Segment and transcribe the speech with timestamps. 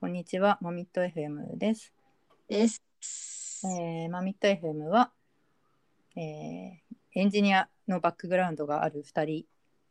[0.00, 1.92] こんにちは、マミット FM です。
[2.48, 2.82] です。
[3.66, 5.10] えーマミット FM は、
[6.16, 9.44] えーエンジニアのバックグラウンドがある2人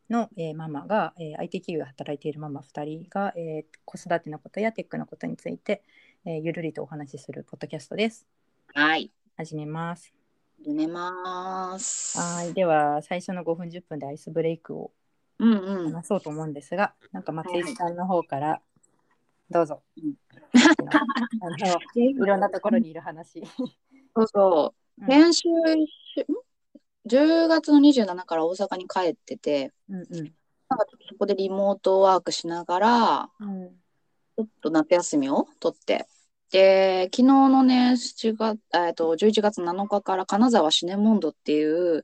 [0.09, 5.83] の、えーママが、えー IT 企業で働いているママ2人が、えー子育てのことやテックのことについて、
[6.25, 8.25] えーゆるりとお話しするポッドキャストです。
[8.73, 9.11] はい。
[9.37, 10.11] 始めます。
[10.63, 12.17] 始めます。
[12.17, 14.91] はい、では最初の5分10分でアイスブレイクを
[15.37, 15.93] うんうん。
[15.93, 18.61] 話そうと思うんですが、なんか松井さんの方から
[19.49, 19.81] どうぞ。
[21.95, 23.43] いろんなところにいる話。
[24.15, 25.01] そうそう。
[25.01, 25.05] う。
[25.05, 25.07] ん。
[25.07, 25.53] 先週、ん
[27.07, 30.33] ？10月の27から大阪に帰ってて、うんうん。
[30.69, 33.69] なんかそこでリモートワークしながら、うん。
[33.69, 36.07] ちょっと夏休みを取って、
[36.51, 42.03] で、昨日のね、7月、えっと、11月7日から金沢シネモンドっていう、うん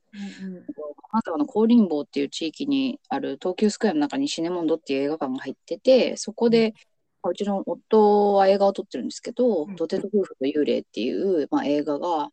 [1.16, 6.74] 金沢の高林坊っていう地域にある東急スクエアの中にシネモンドっていう映画館が入ってて、そこで、
[7.30, 12.30] うちの夫は映画を撮ってるんですけど、うん土手と夫婦と幽霊っていう、まあ、映画が、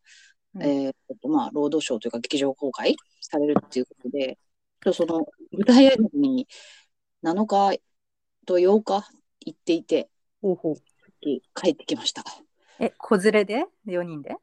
[0.54, 4.38] うんえーえっとまあ、労働省というか劇場公開されるっていうことで、
[4.92, 6.46] その舞台挨拶に
[7.22, 7.80] 7日
[8.46, 9.08] と8日
[9.40, 10.74] 行っていて、ほうほう
[11.54, 12.24] 帰ってきました。
[12.80, 14.36] え、子連れで ?4 人で？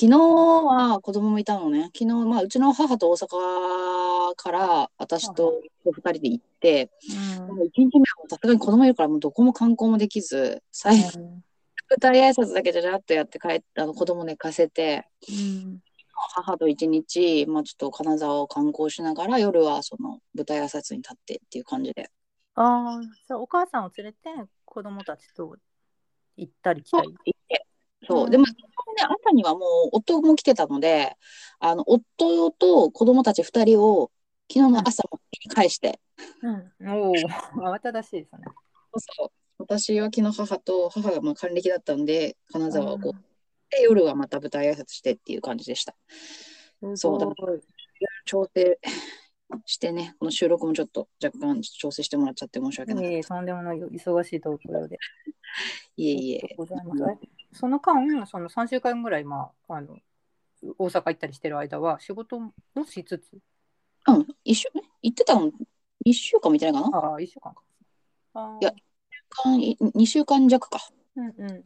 [0.00, 1.90] 昨日は子供もいたのね。
[1.94, 6.90] 昨日、まあ、うちの母と大阪から私と2人で行って、
[7.38, 15.80] うんもう1日目はさすがに子供いるからもうどこも観光もできず、最後、舞台挨拶だけじゃじゃっとやって帰って、あの子供寝かせて、うん
[16.34, 22.10] 母と一日、まあ、ちょっと金沢を観光しながら、夜はその舞台挨拶に立ってっていう感じで。
[22.54, 24.18] ああ、じゃあお母さんを連れて
[24.64, 25.56] 子供たちと
[26.38, 27.66] 行ったり来そうたり。、行って。
[28.06, 28.28] そうう。
[28.28, 28.44] んでも、
[28.94, 31.16] ね、朝にはもう夫も来てたので、
[31.58, 34.10] あの、夫と子供たち2人を
[34.52, 35.20] 昨日の朝も
[35.54, 36.00] 返して、
[36.42, 38.42] うん、おお、慌ただしいですね。
[38.96, 43.20] そう私は昨日母と母がまあ還暦だったんで金沢をこう、うん。
[43.70, 45.94] で夜はまた舞台挨拶してっていう感じでした。
[46.94, 47.26] そうだ
[48.24, 48.78] 調整
[49.66, 54.98] してねこの収録もちょっと若干調整してもらっちゃって申し訳ない、いえいえ、とんでもない忙しいところで。
[55.96, 56.54] いえいえ。
[56.56, 57.02] ございます。
[57.52, 59.98] えその間、その3週間ぐらい、まあ、あの
[60.78, 62.52] 大阪行ったりしてる間は、仕事も
[62.86, 63.38] しつつ、
[64.08, 64.82] うん一週ね。
[65.02, 65.50] 行ってたの
[66.06, 66.98] 1週間見てないかな？
[66.98, 67.62] ああ、1週間か。
[68.34, 68.62] あー。
[68.62, 68.74] いや
[69.94, 70.78] 2週間弱か。
[71.16, 71.64] うんう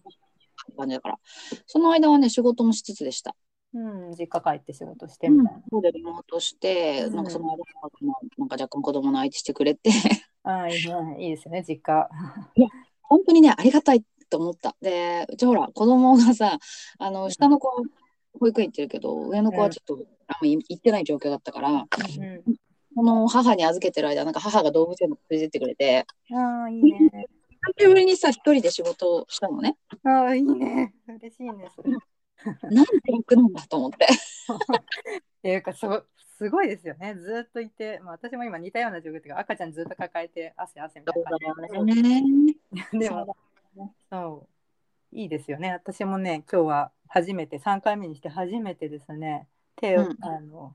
[0.76, 1.18] 感じだから。
[1.66, 3.34] その間はね仕事もしつつでした。
[3.72, 3.78] ん。
[3.78, 5.62] うん、実家帰って仕事してみたいな。
[5.70, 7.16] そうでリモートして、うん。
[7.16, 7.64] なんかその間も
[8.38, 9.90] なんか若干子供の相手してくれて。
[10.42, 11.16] ああ、いいね。
[11.20, 12.08] いいですよね、実家。
[13.02, 14.76] 本当にね、ありがたいと思った。
[14.80, 16.58] で、うちほら、子供がさ、
[16.98, 17.74] あの、下の子は
[18.38, 21.86] 保育園行ってるけど、上の子はちょっと、あんま行ってない状況だったから、うん
[22.96, 27.26] この母に預けてる間、なんか母が動物園に連れてってくれて、ああ、いいね。
[27.76, 29.76] 久しぶりにさ、一人で仕事をしたのね。
[30.04, 30.94] ああ、いいね。
[31.08, 31.90] 嬉しいね、それ。
[32.70, 34.04] なんて楽なんだと思って。
[34.04, 34.08] っ
[35.42, 36.06] ていうかそう
[36.36, 37.14] すごいですよね。
[37.14, 42.22] ずっといて、まあ、私も今似たような状況っていうか赤ちゃんずっと抱えて汗汗みたいな感じね。
[42.92, 43.36] でも
[44.10, 44.48] そ
[45.12, 45.70] ういいですよね。
[45.70, 50.74] 私もね今日は初めて3回目にして初めてですね手を、うんあの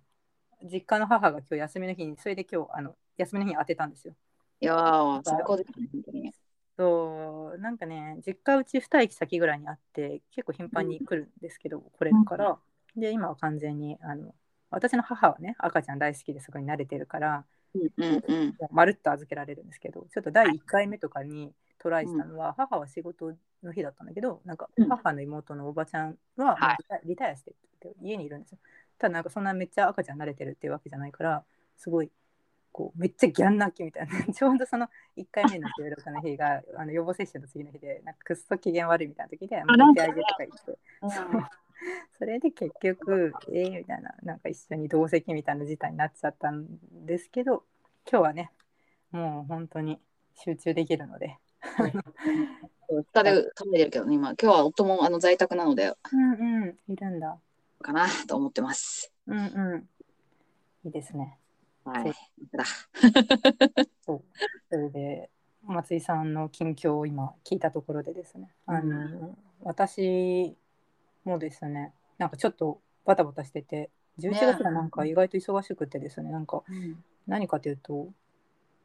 [0.61, 4.13] 実家の母が今日休みの日にそれで今日あの休みの日に当てたんですよ。
[4.59, 6.33] いやー、最高ですね、本当に。
[6.77, 12.57] そうなんかね実家うち2駅先ぐらいにあって結構頻繁に来るんですけど、来れるから
[12.95, 14.33] で今は完全にあの
[14.69, 17.45] 私の母はね赤ちゃん大好きでそこに慣れてるから
[17.75, 18.55] うんうんうん。
[18.71, 24.89] まるっと預けられるんですけどちょっと第1回目とかにトライしたのは、母は仕事の日だったんだけどなんかうん。
[24.89, 28.57] 母の妹のおばちゃんはリタイアしてって家にいるんですよ。
[28.97, 31.43] ただなんかそんなめっちゃ赤ちゃん慣れてるっていうわけじゃないから
[31.77, 32.11] すごい
[32.71, 34.09] こうめっちゃギャン泣きみたいな。
[34.33, 40.07] ちょうどその1回目の収録の日があの予防接種の次の日でなんかくっそ機嫌悪いみたいな時で「もうなんか。
[40.07, 40.79] 寝てあげ」とか言って。
[42.19, 44.13] それで結局えー、みたいな。
[44.23, 46.67] なんか一緒に同席みたいな事態になっちゃったん
[47.05, 47.63] ですけど
[48.09, 48.51] 今日はね
[49.11, 50.01] もう本当に
[50.35, 51.37] 集中できるので
[53.13, 54.29] 下で食べてるけどね、今。
[54.41, 56.93] 今日は夫もあの在宅なので、うんうん。
[56.93, 57.37] いるんだ。
[57.81, 59.11] かなと思ってます。
[59.27, 59.41] うんう
[59.77, 59.89] ん。
[60.85, 61.37] いいですね。
[61.85, 62.13] はい。
[62.51, 62.63] だ。
[64.05, 64.23] そう。
[64.69, 65.29] それで
[65.63, 68.51] 松井さんの近況を今聞いたところでですね。
[68.65, 70.57] あの、私
[71.23, 73.89] もですねなんかちょっとバタバタしてて
[74.19, 77.03] 11月がなんか意外と忙しくてですねなんかうん。
[77.27, 78.07] 何かというと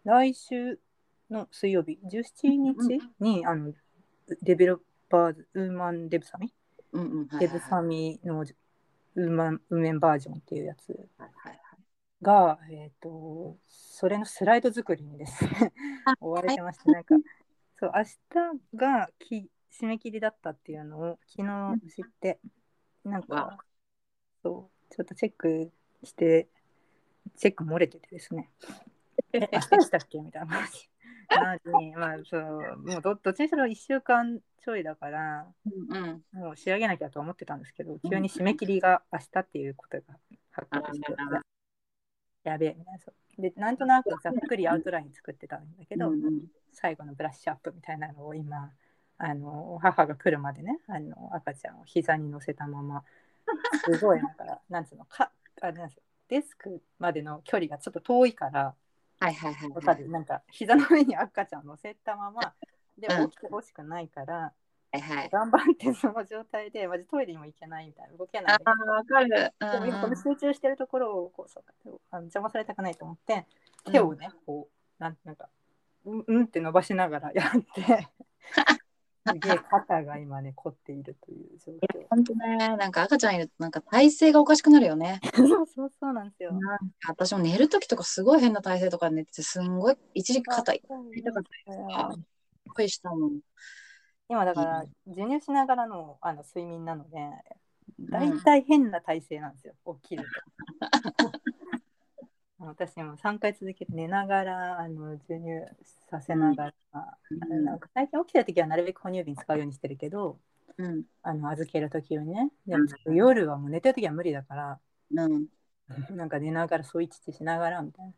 [0.04, 0.78] 来週
[1.30, 3.72] の水曜日17日に、あの
[4.42, 4.78] デベロッ
[5.08, 6.52] パーズウーマンデブサミ、
[6.92, 7.26] うんうん。
[7.28, 11.60] はいデブサミのウーマンウーメンバージョンっていうやつはいはい
[12.22, 15.72] が、えー、とそれのスライド作りにですね
[16.20, 17.14] 追われてましてなんか。
[17.78, 19.50] そう明日がき
[19.80, 22.38] 締め切りだったっていうのを昨日知って、
[23.04, 23.58] なんかわ。
[24.42, 25.72] そうちょっとチェック
[26.04, 26.48] して
[27.36, 28.48] チェック漏れててですね。
[29.32, 30.20] え明日でしたっけ？
[30.20, 30.88] みたいな話
[31.30, 32.42] なのにまあそう
[32.78, 36.40] もうどどっちにしろ1週間ちょいだからうんうん。
[36.40, 40.04] もう仕上げなきゃと思ってたんですけど急に締め切りが明日っていうことが
[40.50, 41.12] 発覚して
[42.44, 43.42] やべえみたいなそう。
[43.42, 46.40] でなんとなくざっくりアウトライン作ってたんだけど、うんうん。
[46.72, 48.70] 最後のブラッシュアップみたいなのを今
[49.18, 53.04] あの母が来るまでねあの赤ちゃんを膝に乗せたまま
[53.84, 55.30] すごいだからなんつうのか
[55.60, 58.74] あれなんですよデスクまでの距離がちょっと遠いから
[59.20, 59.84] はいはいはいわはい。
[59.84, 62.54] かるなんか膝の上に赤ちゃんを乗せたまま
[62.98, 64.34] でうん起きてほしくないから、
[64.92, 65.28] はいはい。
[65.30, 69.28] 頑張ってその状態でマジトイレにも行けないみたいな動けないああ、わかる。
[69.28, 73.46] でも今このうん集中してるところをこうそうあの邪魔されたくないと思って
[73.90, 75.48] 手をね、こうなんなんか
[76.04, 78.08] うんうんって伸ばしながらやって
[79.26, 85.20] すげえ肩が今ね凝っているという状況本当ね、なんか赤ちゃんいるとなんか体勢がおかしくなるよね。
[85.34, 86.52] そうそうそうなんですよ。
[86.52, 91.42] なんか私も寝るときとかすごい変な体勢とかで寝てて、すんごい一時期肩痛かっ
[92.76, 93.40] たりしたもん。
[94.28, 97.18] 今だから授乳しながらのあの睡眠なので
[98.00, 100.28] 大体変な体勢なんですよ、起きると。
[102.66, 105.66] 私も3回続けて寝ながらあの授乳
[106.10, 107.18] させながら、あ
[107.48, 110.38] のなんか最近起きた時はなるべく哺乳瓶使うようにしてるけど
[110.76, 111.04] うん。
[111.22, 114.78] あの預ける時にねでも夜はもう寝てる時は無理だから
[115.14, 115.46] うん。
[116.10, 118.12] なんか寝ながらそういちちしながらみたいな。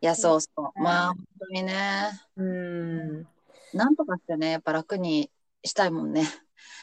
[0.00, 0.62] いや、そうそう。
[0.76, 2.10] うんまあ、本当にね。
[2.36, 2.44] うー
[3.22, 3.26] ん
[3.74, 5.30] なんとかしてね、やっぱ楽に
[5.64, 6.22] したいもんね。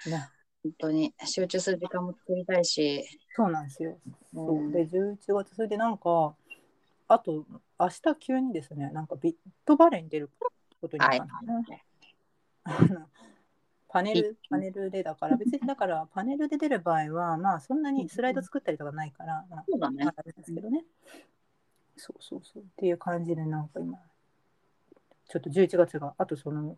[0.06, 0.30] ね
[0.64, 1.14] 本当に。
[1.26, 3.04] 集中する時間も作りたいし。
[3.36, 3.98] そうなんですよ。
[4.34, 6.36] そううんで11月それでなんか
[7.08, 7.46] あと
[7.80, 9.36] 明日急にですねなんかビッ
[9.66, 10.30] トバレーに出る
[10.82, 11.34] ことになったんで
[11.66, 11.86] すね。
[13.88, 20.06] パネルパネルでだから別にだからパネルで出る場合はまあそんなにスライド作ったりとかないから、まあそうだね。
[20.26, 20.84] ですけどね。
[21.96, 22.64] そうそうそう。
[22.64, 23.98] っていう感じでなんか今
[25.30, 26.78] ちょっと11月があとその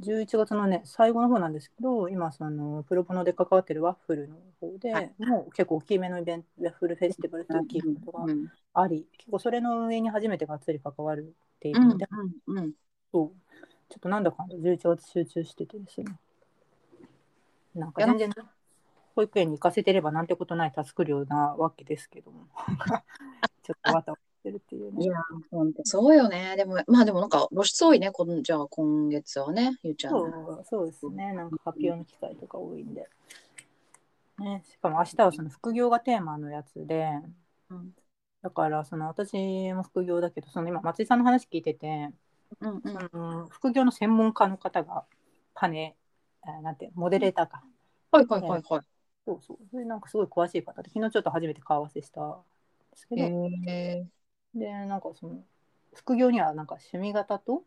[0.00, 5.14] 11月のね最後の方なんですけど今そのプロボノで関わってるワッフルの方で、はい。
[5.18, 12.06] もう結構大きめのイベントワッフルフェスティバルっていうがうんあり、結構それの運営に初めてがっつり関わるっていううんので、
[12.46, 12.72] うんうん。
[13.12, 13.30] そう。
[13.88, 16.06] ちょっとなんだかんだ11月集中しててですね。
[17.74, 18.32] なんか全然
[19.14, 22.46] 保育園に行かせてればなんてことないタスク量なわけですけども。
[23.62, 25.04] ちょっとわたわたしてるっていうね。
[25.04, 25.14] いや、
[25.50, 26.54] 本当そうよね。
[26.56, 28.10] でも、まあでもなんか露出多いね。
[28.10, 30.12] こんじゃあ今月はね、ゆうちゃん。
[30.12, 31.32] そうそうですね。
[31.32, 33.08] なんか発表の機会とか多いんで、
[34.38, 37.10] ね、しかも明日はその副業がテーマのやつで。
[37.70, 37.92] うん。
[38.42, 39.34] だからその私
[39.74, 42.10] も副業だけどその今松井さんの話聞いてて、
[42.60, 42.82] うん
[43.12, 43.48] うん。
[43.50, 45.04] 副業の専門家の方が
[45.54, 45.94] パネ
[46.42, 47.62] あなんてモデレーターか、
[48.10, 48.62] はいはいはいはい。
[49.26, 49.58] そうそう。
[49.70, 52.42] それなんかすごい詳しい方で昨日ちょっと初めて顔合わせしたん
[52.92, 54.06] ですけど、え
[54.54, 55.44] でなんかその
[55.94, 57.64] 副業にはなんか趣味型と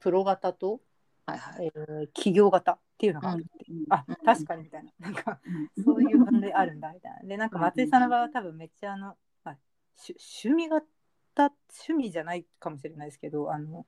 [0.00, 1.66] プロ型と、ー、はいはい。
[1.66, 3.74] えー企業型っていうのがあるって、う。
[3.74, 4.90] んあうん確かにみたいな。
[4.98, 5.38] なんか
[5.76, 7.18] うんそういう分類あるんだみたいな。
[7.28, 9.58] でなんか松井さんの場合は多分めっちゃあの、まあ、
[9.96, 13.86] し趣味型趣味じゃないかもしれないですけどあの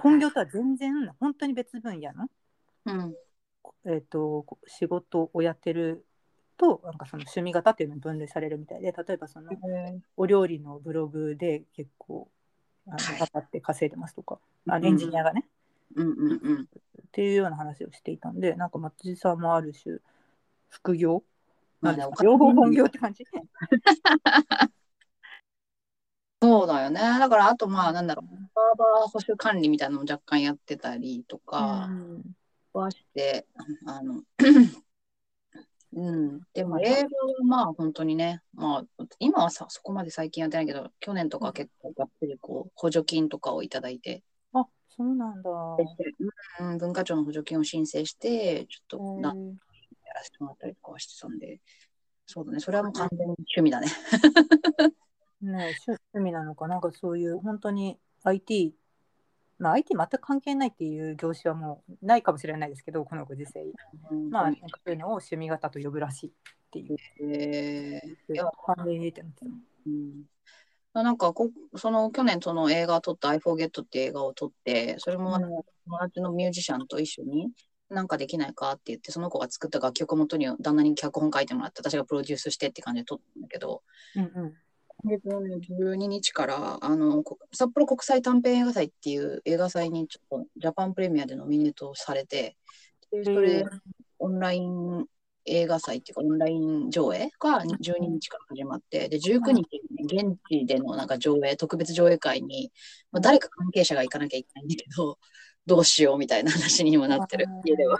[0.00, 2.28] 本業とは全然本当に別分野の、
[2.86, 3.16] うん。
[3.84, 6.04] えー、とこ仕事をやってる
[6.62, 9.50] となんかその趣味型っていうのに分類されるみたいで例えばその
[10.16, 12.28] お料理のブログで結構
[12.86, 14.38] あのって稼いでますとか、
[14.68, 15.44] あうんエンジニアがね、
[15.96, 16.62] うんうんうん。
[16.62, 16.66] っ
[17.10, 19.98] ていうような話をしていたんでなんか松井さんもある種
[20.68, 21.22] 副業
[21.80, 22.24] なんですか？
[22.24, 23.24] 両方本業って感じ？
[26.42, 27.00] そうだよね。
[27.00, 31.88] だから、あとまあ、なんだろう、サーバー保守管理みたいなのも若干やってたりとか
[32.72, 33.46] はして、
[33.86, 34.22] あの、
[35.94, 36.40] うん。
[36.54, 37.08] でも、映画は
[37.44, 44.22] まあ、本当にね、まあ、今はさ、そこまで最近やってないけど、去年とか結構がっつりこう、補助金とかをいただいて、
[44.54, 45.50] あそうなんだ。
[46.60, 49.34] うん、文化庁の補助金を申請して、ちょっとな
[50.06, 51.60] やらせてもらったりとかはしてたんで、
[52.26, 53.86] そうだね、それはもう完全に趣味だね。
[55.42, 56.68] ね趣趣味なのか。
[56.68, 58.74] なんかそういう本当に IT
[59.62, 63.64] まあ IT 全く関係ないっていう業種はもうないかもしれないですけどこのご時世。
[64.28, 66.32] まあなんかそういうのを趣味型と呼ぶらしいっ
[66.72, 66.96] ていう。
[67.20, 68.34] えー。
[68.34, 69.46] いや関連ってなってた。
[69.86, 70.24] うん。
[71.04, 77.48] なんかこその去年その映画を撮った I Forget っていう映画を撮ってそれもあの友達のミュージシャンと一緒に
[77.88, 83.82] なんかできないかって言ってその子が作った楽曲をもとに旦那に脚本書いてもらって私がプロデュースしてって感じで撮ったんだけど
[84.16, 84.30] うんうん。
[84.32, 84.61] 今
[85.04, 92.56] 月のね、12日から、あの、こ札幌国際短編映画祭っていう映画祭にちょっとジャパンプレミアでノミネートされて、
[93.10, 93.68] でそへれー、
[94.18, 95.06] オンライン
[95.44, 102.72] 映画祭っていうか、オンライン上映が12日から始まって、で、19日にね、現地でのなんか上映、特別上映会に、
[103.10, 105.18] まあ、誰か関係者が行かなきゃいけないんだけど、
[105.66, 107.98] どうしようみたいな話にもなってる、家では。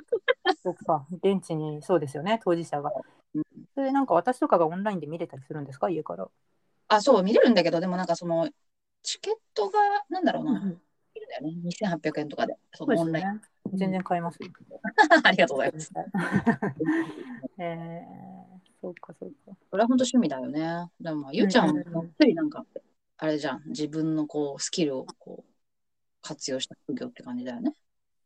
[0.62, 2.92] そっか、現地にそうですよね、当事者が
[3.35, 3.42] うん。
[3.75, 6.28] それなんか私とかがオンラインで見れたりするんですか、家から。
[6.96, 8.49] あ、そう、見れるんだけど、でもなんかその、
[9.02, 10.80] チケットが、なんだろうな、うん
[11.14, 11.52] いるんだよね。
[11.64, 13.26] 2800円とかで、そのオンライン。
[13.34, 13.40] ね。
[13.75, 14.49] 全然買いますよ。
[15.25, 15.92] ありがとうございます。
[17.58, 19.56] えー、そうかそうか。
[19.70, 20.90] これは本当趣味だよね。
[21.00, 22.64] でも、ゆうちゃんはうんうんうんがっつりなんか、
[23.18, 25.52] あれじゃん、自分のこう、スキルをこう、
[26.22, 27.75] 活用した副業って感じだよね。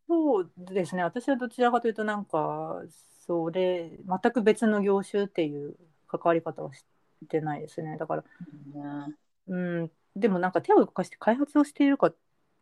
[0.08, 1.02] そうですね。
[1.02, 2.82] 私はどちらかというとなんか
[3.26, 5.75] それ全く別の業種っていう
[6.06, 6.85] 関わり方はし
[7.28, 7.96] てないですね。
[7.96, 9.14] だからね
[9.49, 9.90] うん。
[10.14, 12.16] でもなんか手を動かして開発をしているかっ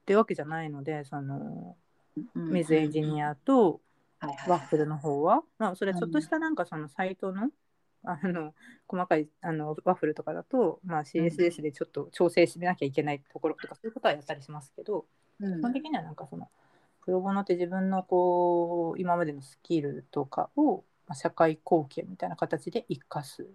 [0.06, 1.76] てわけじゃないので、その
[2.34, 2.52] うん。
[2.52, 3.80] 水エンジニアと
[4.46, 7.50] ワッフルの方は、まあそれはちょっとしたなんかそのサイトの。
[8.06, 8.52] あの
[8.86, 15.06] 細かいあのワッフルとかだと、まあ、CSS でちょっと調整しなきゃいけないところとかそういうことはやったりしますけど、
[15.40, 15.60] うん。
[15.60, 16.50] 基本的にはなんかその
[17.04, 23.46] プロボノって自分のこう今までのスキルとかをまあ社会貢献みたいな形で生かす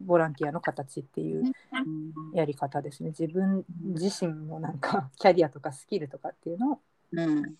[0.00, 2.32] ボランティアの形っていううん。
[2.32, 3.10] やり方ですね。
[3.10, 6.80] 自分自身のなんか キャリアとかスキルとかっていうのを、
[7.12, 7.56] うん。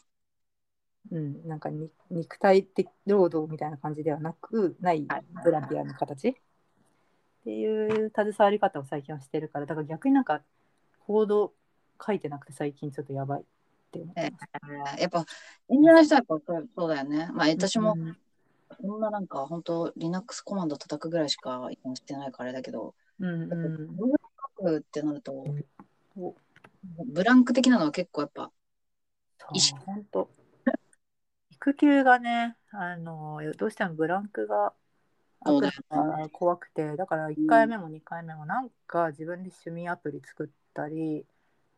[1.12, 5.25] うん、なんかに肉体的労働みたいな感じではなくないはい。
[5.45, 6.35] ボランティアの形っ
[7.45, 10.43] ていう携わり方を最近はしてるからだから逆になんか
[11.07, 11.52] コード
[12.05, 13.45] 書いてなくて最近ちょっとやばいっ
[13.93, 14.38] て思ってま
[14.88, 15.00] す。
[15.00, 15.25] やっぱ、
[15.69, 17.31] エンジニアの人はやっぱそうそうだよね。
[17.33, 18.16] まあ、私もうん
[18.80, 23.49] そんななんか、本当 Linux コマンド叩くぐらいしか今してないからあれだけど、うんうん。
[23.49, 23.56] プ
[23.99, 24.18] ログラム
[24.59, 25.33] 書くってなると
[26.16, 26.35] お、
[27.06, 28.50] ブランク的なのは結構やっぱ、
[29.52, 30.30] 意識本当。
[31.50, 34.75] 育休がね、あのどうしてもブランクが
[36.33, 41.25] 怖くて、だから1回目も2回目もなんか自分で趣味アプリ作ったり、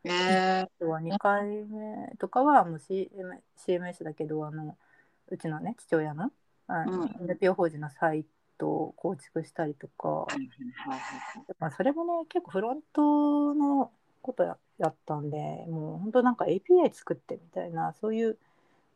[0.05, 4.77] えー、あとは2回目とかはもう CM CMS だけどあの
[5.29, 6.31] うちのね父親の
[6.69, 7.31] あの、うん。
[7.31, 8.25] NPO 法人のサイ
[8.59, 10.27] トを構築したりとか、
[11.59, 13.91] まあ、それもね結構フロントの
[14.23, 15.37] ことややったんで
[15.69, 18.39] もう本当なんか API 作ってみたいなそういう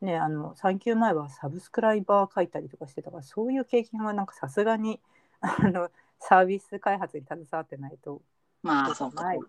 [0.00, 5.00] ねあの産休前はサブスクライバー書いたりとかしてたからそういう経験はなんかさすがに
[5.40, 8.20] あのサービス開発に携わってないと
[8.62, 9.24] まあ、そうか。
[9.24, 9.40] ない。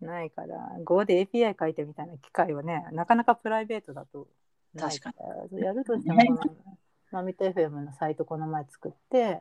[0.00, 4.28] ないから Go で API 書いてみたいな機会はねなかなかプライベートだと
[4.74, 5.12] ないか
[5.52, 6.26] らやるとしてもね。
[6.26, 6.40] この
[7.12, 9.40] マミト FM のサイトこの前作って。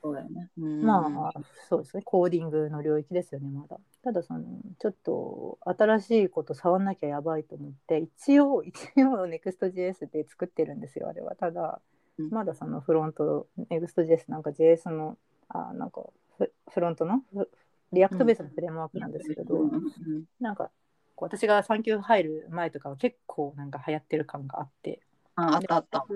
[0.00, 0.48] そうだよね。
[0.58, 0.82] うん。
[0.84, 2.02] まあそうですね。
[2.04, 3.78] コーディングの領域ですよねまだ。
[4.02, 4.44] ただその
[4.78, 11.34] ちょっと新しいこと触んなきゃやばいと思って一応 一応 Next.js で作ってるんですよあれは。
[11.34, 11.80] ただ
[12.18, 12.30] うん。
[12.30, 15.18] まだそのフロント Next.js なんか JS の
[15.48, 16.04] あなんか
[16.36, 17.50] フフロントのフ
[17.92, 19.70] リアクトベースのフレームワークなんですけど、うん。
[19.74, 20.24] うん。
[20.40, 20.70] なんか
[21.18, 25.00] こう私が産休入る前とかは結構なんか流行ってる感があって。
[25.34, 26.06] ああったあった。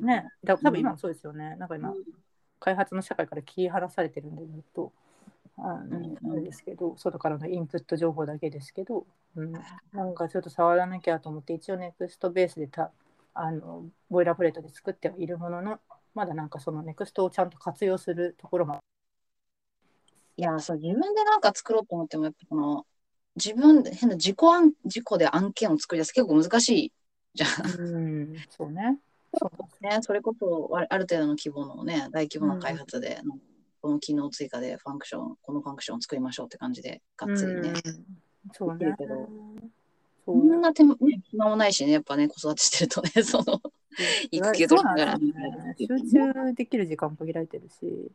[0.00, 0.28] ね。
[0.44, 1.96] だ多分今もそうですよね、なんか今うん。
[2.60, 4.92] 開発の社会から切り離されてるんでずっと。
[5.58, 9.04] あの、うんですけど外からのインプット情報だけですけど、
[9.36, 9.52] うん、
[9.92, 12.90] なんかちょっと触らなきゃと思って一応ネクストベースでた
[13.34, 15.80] あのボイラープレートで作ってはいるものの
[16.14, 18.78] まだなんかそのネクストをちゃんと活用するところも。
[20.36, 22.86] いや、そう、自分でなんか作ろうと思っても、やっぱこの、
[23.36, 26.92] 自分で変な自己案、自己で案件を作り出す結構難しい
[27.34, 27.80] じゃん。
[27.80, 28.98] うんそうね。
[29.34, 33.20] そうね、それこそあある程度の規模のね、大規模な開発で、
[33.80, 37.72] この機能追加でファンクション、このファンクションを作りましょうって感じで、がっつりね。
[37.84, 38.04] うん
[38.52, 38.94] そうね。
[38.98, 39.28] けど。
[40.24, 43.60] そそんな手も、ね、暇もないしね、やっぱね、子育てしてるとね、 その、
[44.30, 44.66] 育休
[45.18, 45.74] ね。
[45.78, 48.10] 集中できる時間も限られてるし。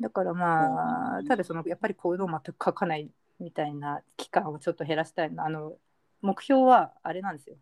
[0.00, 3.10] だからまあただそのやっぱりコードを全く書かない
[3.40, 5.44] みたいな期間をちょっと減らしたいな。
[5.44, 5.76] あの
[6.22, 7.56] 目標はあれなんですよ。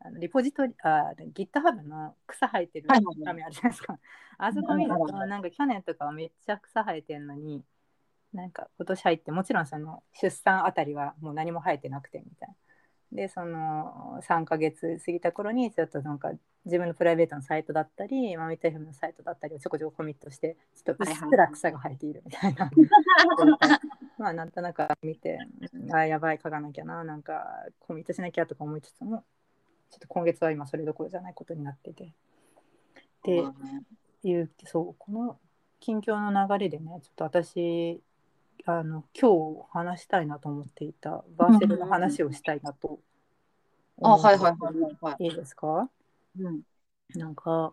[0.00, 3.98] あのリポジトリあ GitHub の草生えてる画面あるじゃないですか。
[4.38, 7.64] あそこ見るとなんか去年とかはめっちゃ草生えてるのに
[8.32, 12.54] なんか今年入ってもちろんその出産あたりはもう何も生えてなくてみたいな
[13.12, 16.32] でその3ヶ月過ぎた頃にちょっとなんか
[16.64, 22.70] 自分のプライベートのサイトだったりマミト FM のサイトだったりをちょこちょこコミットしてちょっとうっすら草が生えているみたいな、
[24.18, 25.38] まあなんとなく見て
[25.92, 29.24] あやばい書かなきゃななんかコミットしなきゃとか思いつつも
[29.90, 32.14] ちょっと今月は今それどころじゃないことになってて。
[33.24, 33.82] でまあね。
[34.24, 35.38] いうそうこの
[35.80, 38.00] 近況の流れでねちょっと私
[38.64, 43.00] あの今日話したいなと思っていたバーセルの話をしたいなと
[44.00, 45.24] あ、はいはいはいはいはい。
[45.24, 45.88] いいですか？
[46.38, 46.60] うん。
[47.14, 47.72] なんか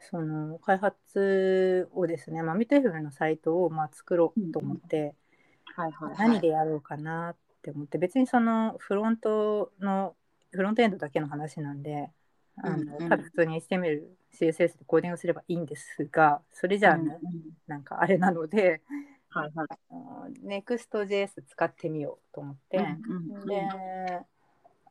[0.00, 5.14] その開発をですね、まあ、ミテフルのサイトをまあ作ろうと思って、
[5.76, 6.28] はいはいはい。
[6.30, 10.14] 何でやろうかなって思って別にそのフロントの
[10.50, 12.10] フロントエンドだけの話なんで
[12.56, 14.02] あの、うんうんただ普通に HTML、
[14.34, 18.82] CSS でコーディングすればいいんですがそれじゃあね、うんうんなんかあれなので
[19.34, 20.62] はいはい。
[20.62, 23.62] Next.js 使ってみようと思って、うんうんで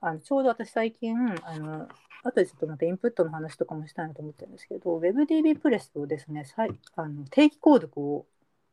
[0.03, 1.87] あのちょうど私最近あの
[2.23, 8.25] 後でちょっとまたインプットの話とかもしたいなと思ってるんですけど WebDB プレスをですねさいあの定期購読を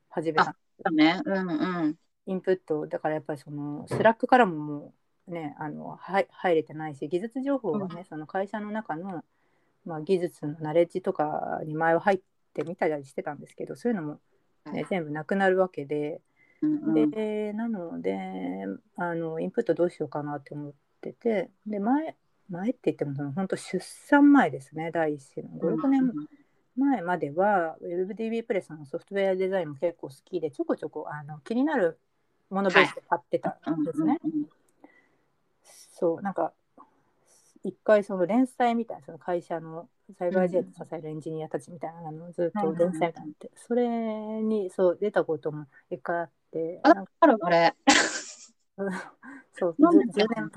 [0.08, 1.20] 始めただね。
[1.24, 1.96] うんうん。
[2.26, 4.92] インプットだからやっぱりその Slack からもも
[5.28, 9.22] うねあのはい入れてないし技術情報がね、その会社の中の、
[9.86, 12.20] まあ、技術のナレッジとかに前は入っ
[12.54, 14.20] てみたりしてたんですけどそういうのも、
[14.72, 16.20] ね、全部なくなるわけで、
[16.62, 17.10] うんうん。
[17.10, 18.16] でなので
[18.96, 21.50] あのインプットどうしようかなって思ってて。
[21.66, 22.16] で前
[22.50, 25.76] 前って言ってもその本当出産前ですね第一子の。
[25.76, 26.12] 56年
[26.76, 31.98] 前までは WebDB プレスのソフトウェアデザインも結構好きでちょこちょこあの気になる
[32.50, 34.18] ものベースで買ってたんですね。
[34.24, 34.46] うんうん
[35.98, 36.52] そうなんか
[37.64, 47.74] 一回その連載みたいなその会社のサイバージェット支えるエンジニアたちみたいなのをずっと連載みたいなのってそれにそう出たことも一回あってああるあれ。
[49.52, 50.50] そうなんで10年。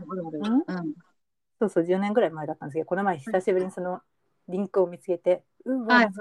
[1.59, 4.01] そうそう10年ぐらい前だったんですけどこの前久しぶりにその
[4.47, 6.11] リンクを見つけて、うわ、はいはい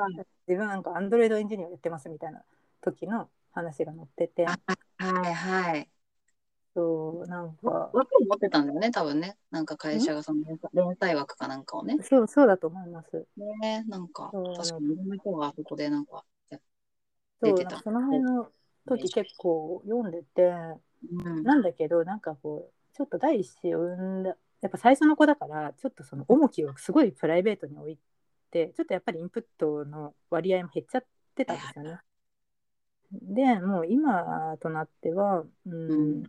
[0.46, 2.42] 自分なんかアンドロイドエンジニアやってますみたいな
[2.80, 4.58] 時の話が載っててあ
[4.98, 5.88] はいはい。
[6.74, 9.36] そうなんか枠を持ってたんだよね、多分ね。
[9.50, 11.96] なんか会社がその連載連載枠かなんかをね。
[12.02, 13.26] そうそうだと思います。
[13.36, 16.24] ねなんか、確かにいろんな人があそこでなんか、
[17.42, 18.48] 出てたその辺の
[18.86, 20.52] 時結構読んでて
[21.10, 21.42] うん。
[21.42, 27.98] なんだけどなんかこうちょっと第一子を産んだやっぱ最初の子だからちょっとその重きをすごいプライベートに置い
[28.50, 31.98] てちょっとやっぱりインプットの割合も減っちゃってたんですよね。
[33.12, 36.22] でもう今となっては、うんうん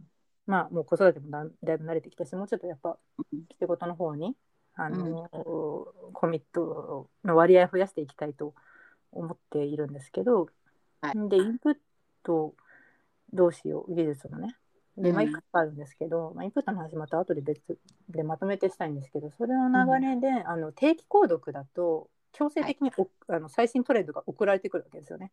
[0.48, 2.98] まあもう子育てもだだいぶ慣れてきたしもうちょっとやっぱ
[3.60, 4.36] 仕事の方に
[4.76, 5.30] あの、
[6.14, 8.54] コミットの割合を増やしていきたいと
[9.12, 10.48] 思っているんですけど、
[11.02, 11.30] はい。
[11.30, 11.76] でインプッ
[12.24, 12.56] ト
[13.34, 14.56] どうしよう技術のね。
[14.98, 17.62] で、まあ、うんいくつかあるんですけど、まあ、インプットの話また後で別
[18.10, 25.32] でまとめてしたいんですけどそれの流れで、あの定期購読だと強制的にお、あの最新トレンドが送られてくるわけですよね。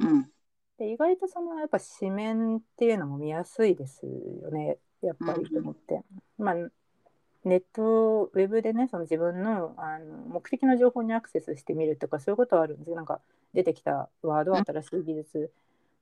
[0.00, 0.30] うん。
[0.78, 6.00] で意外とそのやっぱ紙面っていうのも見やすいですよねやっぱりと思って、
[6.38, 6.54] まあ
[7.44, 12.96] ネットウェブでねその自分のあの目的の情報にアクセスしてみるとかそういうことはあるんですよ。
[12.96, 13.20] なんか
[13.52, 15.52] 出てきたワード新しい技術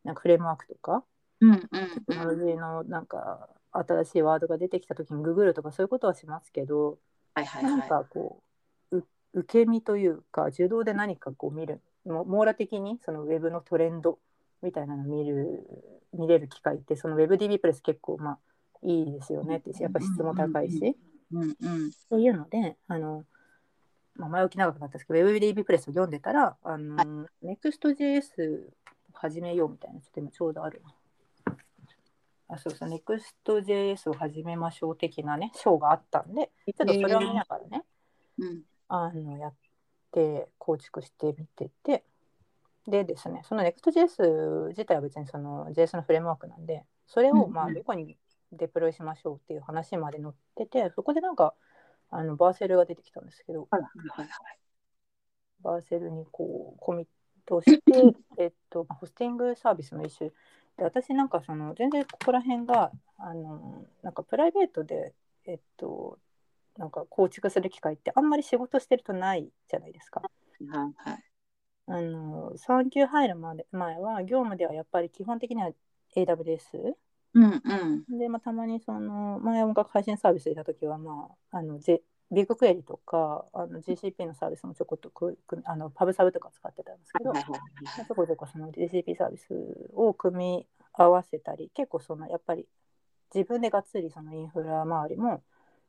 [0.04, 1.04] なんかフレームワークとか
[1.40, 6.98] うんうんテクノロジーのなんか新しいワードが出てきた時にググるとかそういうことはしますけど
[7.34, 7.88] はいはい何はい。
[7.88, 8.42] かこ
[8.90, 14.18] うう受け身というか受動で何かこう見るも網羅的にそのウェブのトレンド
[14.62, 15.66] みたいなのを見る
[16.14, 18.38] 見れる機会ってその WebDB プレス結構まあ
[18.82, 20.96] いいですよねってやっぱ質も高いし、
[21.32, 21.48] うんうん。
[21.48, 21.54] っ
[22.10, 23.24] ていうのであの、
[24.16, 28.60] まあ、前置き長くなったんですけど WebDB プレスを読んでたらあの、Next.js
[29.14, 31.54] 始めようみたいなちょっと今ちょうどあるな。
[32.48, 37.84] あそうそう Next.js を始めましょう的なね章があったんでちょっとそれを見ながらね、
[38.38, 39.54] うんあのやっ
[40.12, 42.04] て構築してみてて
[42.86, 48.16] でですねその Next.js 自体は別にその JS のフレームワークなんでそれをまあどこに
[48.52, 51.54] デプロイしましょうっていう話まで載っててそこでなんか
[52.10, 54.28] あのバーセルが出てきたんですけどはいはいはい。
[55.62, 57.06] バーセルにこうコミッ
[57.46, 57.80] トして
[58.36, 60.30] えっとまあホスティングサービスの一種
[60.76, 65.14] で私なんかその全然ここら辺があのなんかプライベートで
[65.44, 66.18] えっと
[66.76, 70.20] なんか構築する機会ってあんまり仕事してるとないじゃないですか。
[70.20, 70.28] は
[70.88, 71.24] いはい。
[71.92, 75.70] あの産休入るまで前は業務ではやっぱり基本的には
[76.16, 76.94] AWS
[77.34, 78.18] うんうん。
[78.18, 87.58] で、まあ、たまにその前音楽配信サービスでいた時は、まあ、あの J BigQuery とかあの GCP のサービスもちょこっとくくあの Pub/Sub とか使ってたんですけど、はいはいま
[88.00, 89.48] あちょこちょこその GCP サービス
[89.92, 92.66] を組み合わせたり結構そのやっぱり
[93.34, 95.42] 自分でがっつりそのインフラ周りも、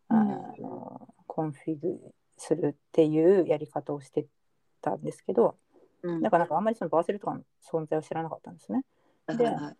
[0.07, 1.99] あの config
[2.37, 4.25] するっていうやり方をして
[4.81, 5.72] たんですけどうん。
[6.21, 8.83] だからなんかあんまりその Vercel とかの存在を知らなかったんですね。
[9.27, 9.75] ではいは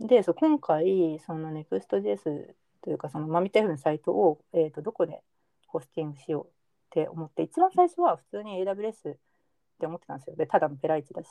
[0.00, 0.06] い。
[0.06, 5.22] でそう今回その Next.js というかそのマミテフのサイトを、えー、とどこで
[5.66, 6.50] ホスティングしようっ
[6.90, 9.16] て思って一番最初は普通に AWS っ
[9.78, 10.36] て思ってたんですよ。
[10.36, 11.28] でただのペライチだし、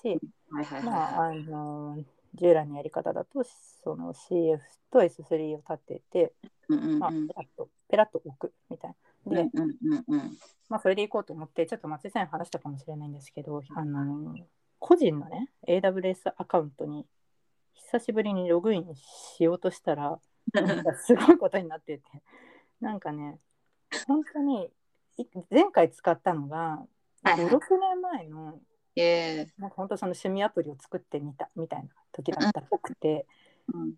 [0.52, 1.98] はいはいまはああの
[2.38, 3.44] 従来のやり方だと
[3.84, 4.60] その CF
[4.92, 6.34] と S3 を立てて、
[6.70, 8.96] うんうんまあ、うんペラッとペラッと置くみたい
[9.26, 9.44] な。
[9.44, 10.38] で、うんうんうん
[10.70, 14.36] まあ、それでいこうと思ってちょっと松井さんに話したかもしれないんですけどあの
[14.80, 17.06] 個人のね AWS アカウントに
[17.74, 20.20] 久しぶりにログインしようとしたら
[20.54, 22.04] なんかすごいことになってて。
[22.80, 23.40] なんかね
[24.08, 24.70] 本当に
[25.18, 26.86] い前回使ったのが
[27.24, 27.46] はいはい。
[27.48, 28.60] 56年前の
[28.98, 29.48] ええ。
[29.58, 33.26] なんか本当その趣味アプリを作ってみたみたいな時だったっぽくて
[33.74, 33.94] うん。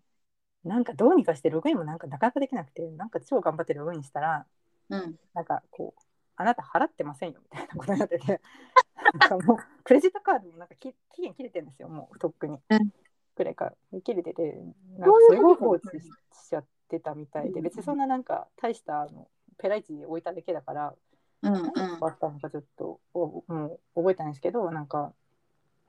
[0.64, 4.46] なんかどうにかしてログインもなんかなかなかできなくてなんか超頑張ってログインしたら
[4.90, 5.16] うん。
[5.32, 6.02] なんかこう
[6.36, 8.40] あなた払ってませんよみたいなことになってて
[9.12, 12.92] なんかもうクレジットカードもなんかき期限切れてるんですよもうとっくに、うん。
[13.34, 13.72] くらいか
[14.04, 14.60] 切れてて
[14.98, 20.94] なんかすごい放置ししちゃってたみたいで別にそんななんか大したあのペライチに置いただけだから
[21.42, 21.72] うんうん。
[21.74, 25.12] 何があったのかちょっとう覚えてないんですけどなんか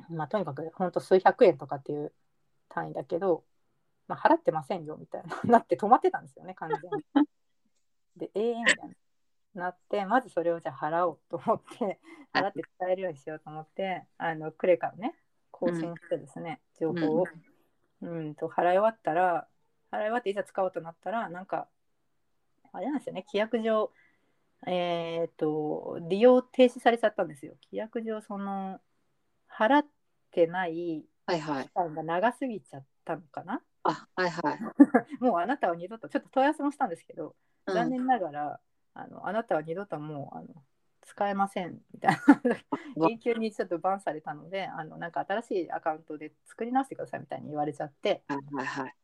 [0.09, 2.13] まあとにかくほんと数百円とかっていう
[2.69, 3.43] 単位だけど、
[4.07, 7.05] まあ、払ってませんよみたいな なって止まってたんですよね完全に。
[8.17, 8.95] でええみたいな
[9.53, 11.99] なってまずそれをじゃあ払おうと思って
[12.33, 15.13] 払って使えるようにしようと思ってあのクレカをね
[15.51, 17.25] 更新してですね、情報を、
[18.01, 19.47] うん、と払い終わったら
[19.91, 21.67] 払い終わっていざ使おうとなったらなんか
[22.71, 23.91] あれなんですよね規約上
[24.67, 27.54] えっ、と利用停止されちゃったんですよ。
[27.65, 28.80] 規約上その
[29.50, 29.86] 払っ
[30.32, 31.63] てないはいはい。
[31.65, 33.62] 期間が長すぎちゃったのかな？
[33.84, 34.60] あはいはい。
[35.24, 37.36] もうあなたは二度とちょっと問い合わせもしたんですけど
[37.67, 37.74] うん。
[37.74, 38.60] 残念ながら、
[38.93, 40.63] あのあなたは二度ともうあの
[41.02, 42.21] 使えませんみたいな。
[43.10, 48.95] 永久にちょっとバンされたのであのなんか新しいアカウントで作り直してくださいみたいに言われちゃってはいはいはい。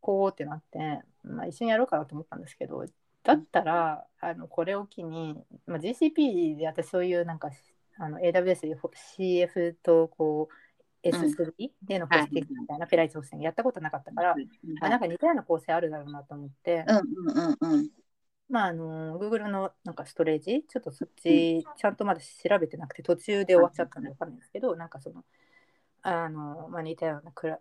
[0.00, 2.84] こうってなって、まあ、一緒にやろうかなと思ったんですけど
[3.24, 7.50] だったらあのこれを機に、まあ、GCP で私そういうなんか
[7.98, 14.34] あの AWS で CF とこう S3 でのホスティングみたいなペライチホスティングやったことなかったから、
[14.80, 16.84] あなんか似たような構成あるだろうなと思って、
[18.48, 25.24] まああの Google のなんかストレージちょっとそっちちゃんとまだ調べてなくて途中で終わっちゃったんでわかんないんですけどなんかその
[26.02, 27.58] あの、まあ、似たようなクラ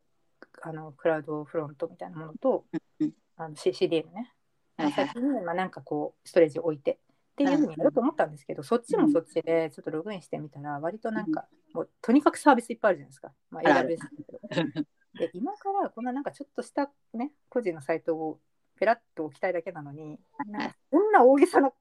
[0.62, 2.66] あのクラウドフロントみたいなものと
[3.00, 4.32] うんあの CDM ね、
[4.78, 14.86] 先に、まあ、なんかこうストレージを置いてっていうふうにやろうと思ったんですけど、そっちもそっちでちょっとログインしてみたら割となんか、もうとにかくサービスいっぱいあるじゃないですか、まあ、AWS だけど。
[15.14, 18.40] で今からこんななんかちょっとしたね個人のサイトを
[18.80, 21.72] ペラッと置きたいだけなのになんかこんな大げさな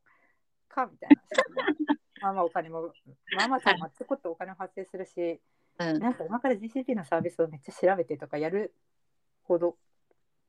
[0.69, 1.17] かみたいな
[2.21, 2.93] まあまあお金も
[3.37, 5.41] まあまあちょっとお金も発生するし
[5.79, 5.99] うん。
[5.99, 8.75] なんか今から GCP のサービスをめっちゃ調べてとかやる
[9.45, 9.77] ほど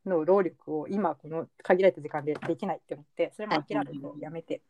[0.05, 4.61] の労力を今この限られた時間でできないって思ってそれも諦めてやめて。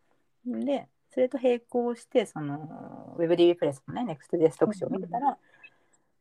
[0.45, 5.37] でそれと並行してその WebDB プレスのね NEXTJS 特集を見てたら、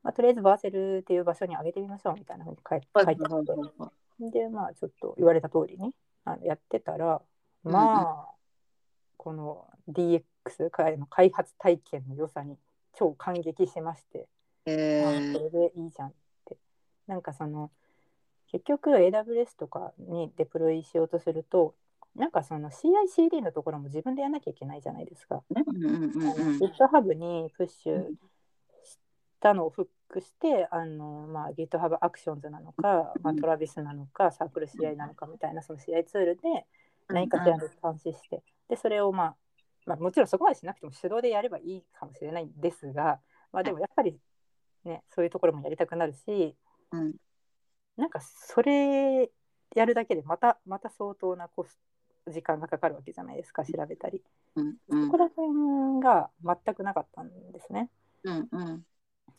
[0.03, 4.31] まあ、とりあえずバーセルっていう場所に上げてみましょうみたいなふうに書いて書いてあって。
[4.31, 5.93] でまあちょっと言われた通りに
[6.25, 7.23] あのやってたら
[7.65, 8.35] まあ、
[9.17, 10.23] この DX
[10.71, 12.57] 開の開発体験の良さに
[12.95, 14.29] 超感激しまして、
[14.67, 16.13] えあこれでいいじゃんっ
[16.45, 16.57] て。
[17.07, 17.71] なんかその
[18.53, 21.75] 結局 AWS とかにデプロイしようとすると
[22.15, 25.43] なんかその CICD のところも自分でやらなきゃいけないじゃないですか。
[25.49, 28.11] GitHub にプッシュ
[28.85, 28.99] し
[29.41, 36.67] たのをフックしてあの、まあ、GitHub Actions なのか、まあ、Travis なのかサークル CI なのかみたいなその CI ツールで
[37.09, 39.37] 何かしらで監視してでそれを、まあ、
[39.87, 43.21] まあもちろんそこまでしなくても手動でやればいいかもしれないんですが、
[43.53, 44.19] まあ、でもやっぱり
[44.85, 46.55] ねそういうところもやりたくなるし
[46.93, 47.15] うん
[47.97, 49.31] なんかそれ
[49.75, 51.79] やるだけでまたまた相当なコス
[52.31, 54.23] 時間がかかるわけじゃないですか調べたり。
[54.55, 57.91] うんうんここら辺が全くなかったんですね。
[58.25, 58.87] うんうん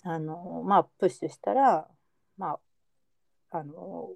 [0.04, 1.88] あのまあプッシュしたら
[2.38, 2.60] ま
[3.52, 4.10] ああの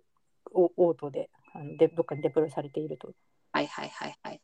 [0.51, 3.13] オオートであのでどっかにデプロイされていると。
[3.53, 4.41] はいはいはいはい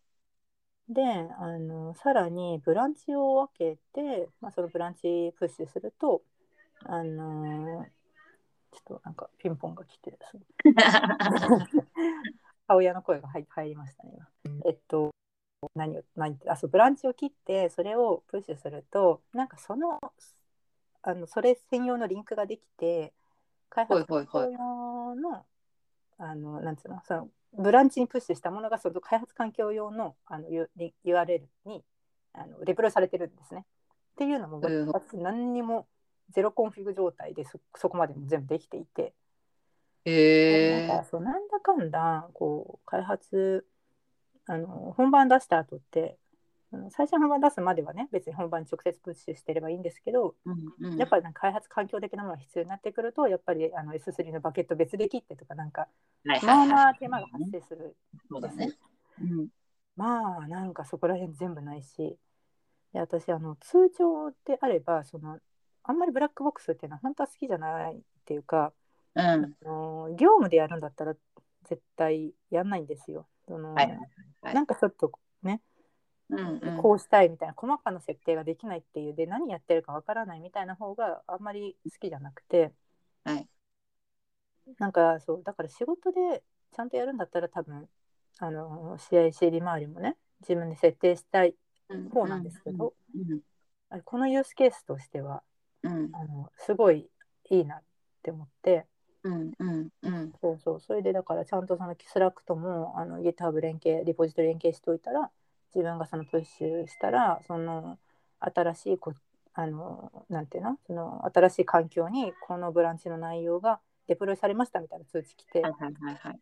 [0.89, 6.23] であのさらにブランチを分けて、まあ、そのブランチプッシュすると
[6.85, 7.85] あの
[8.73, 10.17] ちょっとなんかピンポンが来て
[12.67, 14.27] 母親の声が入入りましたね今。
[14.65, 15.11] えっと
[15.75, 19.99] 何を何あそうブランチを切ってそれをプッシュするとなんかその
[21.01, 23.13] あのそれ専用のリンクができて
[23.69, 25.45] 開発用の
[26.17, 30.47] あのなんつうのそのブランチにプッシュしたものがその開発環境用のあの
[31.05, 31.83] URL に
[32.33, 33.65] あのデプロイされてるんですね。
[34.13, 34.61] っていうのも
[35.13, 35.87] 何にも
[36.31, 39.13] zero config 状態でそそこまでも全部できていて。
[40.05, 43.65] へえなんかそうなんだかんだこう開発
[44.47, 46.17] あの本番出した後って
[46.73, 50.97] あの最初本番出すまではね別に本番に直接プッシュしてればいいんですけど、うんうん。
[50.97, 55.87] やっぱり開発環境的なものが必要になってくるとやっぱりあの S3 のバケット別で切ってとかなんか
[56.25, 56.67] まあはいはいはい。
[56.69, 57.95] まあ手間が発生する
[58.29, 58.73] そうだね。
[59.21, 59.47] うん。
[59.95, 62.17] まあなんかそこら辺全部ないし
[62.91, 65.39] で私あの通常であればその
[65.83, 68.73] あんまりブラックボックスっていうのは本当は好きじゃないっていうか
[69.15, 69.21] うん。
[69.21, 71.15] あの業務でやるんだったら
[71.67, 73.27] 絶対やんないんですよ。
[73.47, 73.97] そのはいはい
[74.41, 75.61] はいなんかちょっとね、
[76.29, 76.77] うんうん。
[76.77, 82.71] こうしたいみたいな細かな設定ができないっていうで何やってるかわからないみたいな方があんまり好きじゃなくて
[83.23, 83.47] はい。
[84.79, 86.43] なんかそうだから仕事で
[86.73, 87.87] ちゃんとやるんだったら多分
[88.39, 91.55] あの CICD 周りもね自分で設定したい
[92.11, 93.39] 方なんですけど、うん
[93.89, 95.43] あこのユースケースとしては
[95.83, 96.09] うん。
[96.13, 97.09] あのすごい
[97.49, 97.81] いいなっ
[98.21, 98.85] て思って。
[99.23, 100.33] うんうんうん。
[100.41, 100.79] そうそう。
[100.81, 105.31] それでだからちゃんとその Slack ともあの GitHub 連携リポジトリ連携しておいたら
[105.73, 107.97] 自分がそのプッシュしたらその
[108.39, 109.13] 新しいこ
[109.53, 110.77] あのなんていうの？
[110.85, 116.39] その新しい環境にこのブランチの内容がデプロイされましたみたいな通知来て、はいはいはいはい。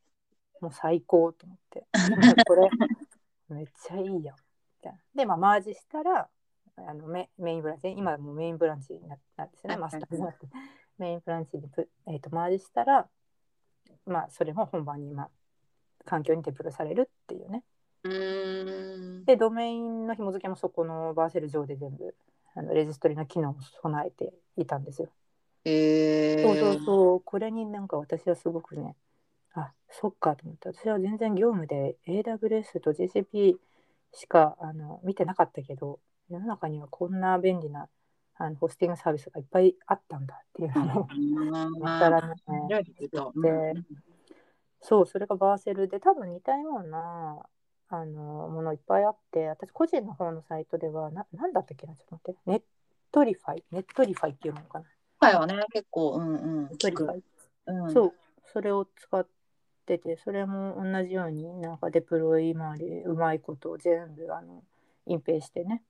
[0.61, 1.85] もう最高と思って。
[2.47, 2.69] これ
[3.49, 4.15] めっちゃいいやん。
[4.15, 4.23] み
[4.81, 4.99] たいな。
[5.13, 6.29] でまあマージしたら
[6.77, 9.81] あのメメインブランチ今はもうメインブランチになったんですよね、はい。
[9.81, 10.47] マスターになって。
[10.97, 13.07] メインブランチにプ、えー、とマージしたら
[14.05, 15.29] まあそれも本番に、まあ、
[16.05, 17.63] 環境にデプロイされるっていうね。
[18.03, 19.25] うーん。
[19.25, 22.15] でドメインの紐付けもそこのバーセル上で全部
[22.55, 25.09] あのレジストリの機能を備えていたんですよ。
[25.65, 26.43] えー。
[26.43, 28.95] そうそうそう、これになんか私はすごくね、
[29.53, 33.55] あ、そっかと思って、私は全然業務で AWS と GCP
[34.13, 35.99] しかあの見てなかったけど、
[36.31, 37.89] 世の中にはこんな便利な
[38.37, 41.07] あのホスティングサービスがいっぱいあったんだっていうのを、
[41.79, 42.35] またらね、
[43.35, 43.73] で
[44.81, 47.45] そう、それが Vercel で、多分似たような
[47.89, 54.85] あのものいっぱいあって、私個人の方のサイトでは、ななんだったっけな、ちょっと待って、 Netlify、Netlify っていうのかな？
[55.19, 56.63] はいはね、結構、うんうん。
[56.63, 57.23] Netlify。
[57.67, 58.13] うん、そう、
[58.51, 59.27] それを使っ
[59.85, 64.63] てて、それも同じようになんかデプロイ周りうまいことを全部あの
[65.05, 65.83] 隠蔽してね、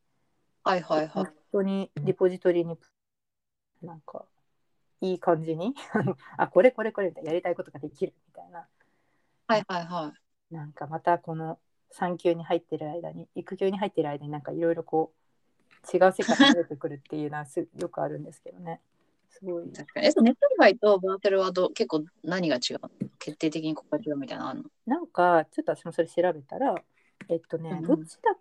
[0.63, 1.09] はいはいはい。
[1.09, 1.27] 本。
[1.51, 2.77] 当にリポジトリに
[3.81, 4.25] なんか
[5.01, 5.73] いい感じに
[6.37, 8.67] あこれこれこれみたいなやりたいことができるみたいな。
[9.47, 10.13] はいはいは
[10.51, 10.53] い。
[10.53, 18.81] なんかまたこの産休に入ってる間に育休に入ってる間になんかいろいろこう違う世界が出てくるっていうのはすよくあるんですけどね。
[19.29, 19.71] すごい。
[19.71, 20.07] 確かに。
[20.07, 22.91] え、 Netlify と Vercel はど結構何が違うの？
[23.17, 24.69] 決定的にここが違うみたいなのあるの？
[24.85, 26.75] なんかちょっと私もそれ調べたら
[27.27, 27.81] えっとね、うん。
[27.81, 28.37] どっちだっ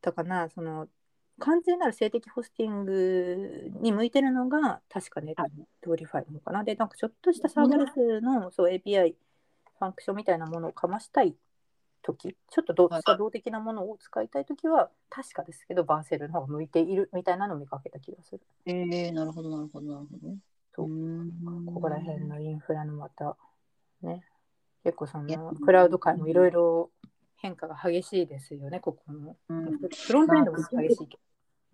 [0.00, 0.48] たかな？
[0.48, 0.88] その
[1.38, 6.64] 完全なる静的ホスティングに向いてるのが確か Netlify なのかな。
[6.64, 9.14] でなんかちょっとしたサーバレスのそう API
[9.78, 11.34] ファンクションみたいなものをかましたい
[12.02, 13.02] 時ちょっとどはい。
[13.04, 18.40] 動的なものを使いたい時は確かですけど Vercel の方が向いているみたいなのを見かけた気がする。
[18.66, 20.34] えー、なるほどなるほどなるほど。
[20.74, 21.74] そう。
[21.74, 23.36] ここら辺のインフラのまた
[24.02, 24.24] ね。
[24.84, 26.90] 結構そのクラウド界もいろいろ
[27.42, 29.78] 変化が激しいですよねここのうん。
[29.78, 31.18] フロントエンドも激しいけ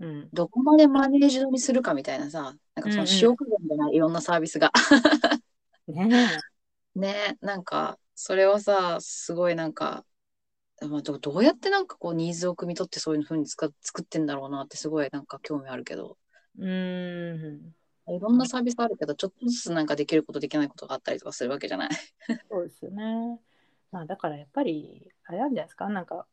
[0.01, 4.73] ど、うん、どこまでマネージドにするかみたいなさ、なんかその使用区分じゃない、いろんなサービスが。
[5.87, 6.39] ね
[6.95, 10.05] ね、なんか、それはさ、すごいなんか、
[10.81, 16.17] まあ、どどうやってなんかこうニーズを汲み取ってそういうふうに使作ってんだろうなってすごいなんか興味あるけど、
[16.61, 16.65] え
[18.09, 18.15] うん。
[18.17, 21.89] いろんなサービスあるけど、ちょっとずつなんかできることできないことがあったりとかするわけじゃない？
[22.49, 23.41] そうですよね
[23.91, 25.89] まあだからやっぱりあれなんじゃないですか？
[25.89, 26.27] なんか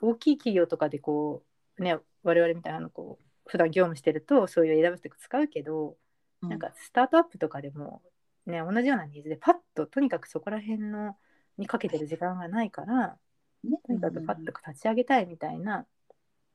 [0.00, 1.42] 大きい企業とかでこ
[1.78, 5.96] うね我々みたいなのこう普段業務してるとそういう AWS とか使うけど、
[6.40, 8.02] なんかスタートアップとかでも
[8.46, 11.16] ね同じようなニーズでパッととにかくそこら辺の
[11.58, 13.16] にかけてる時間がないから
[13.64, 13.78] ね。
[13.86, 15.86] とにかくパッと立ち上げたいみたいな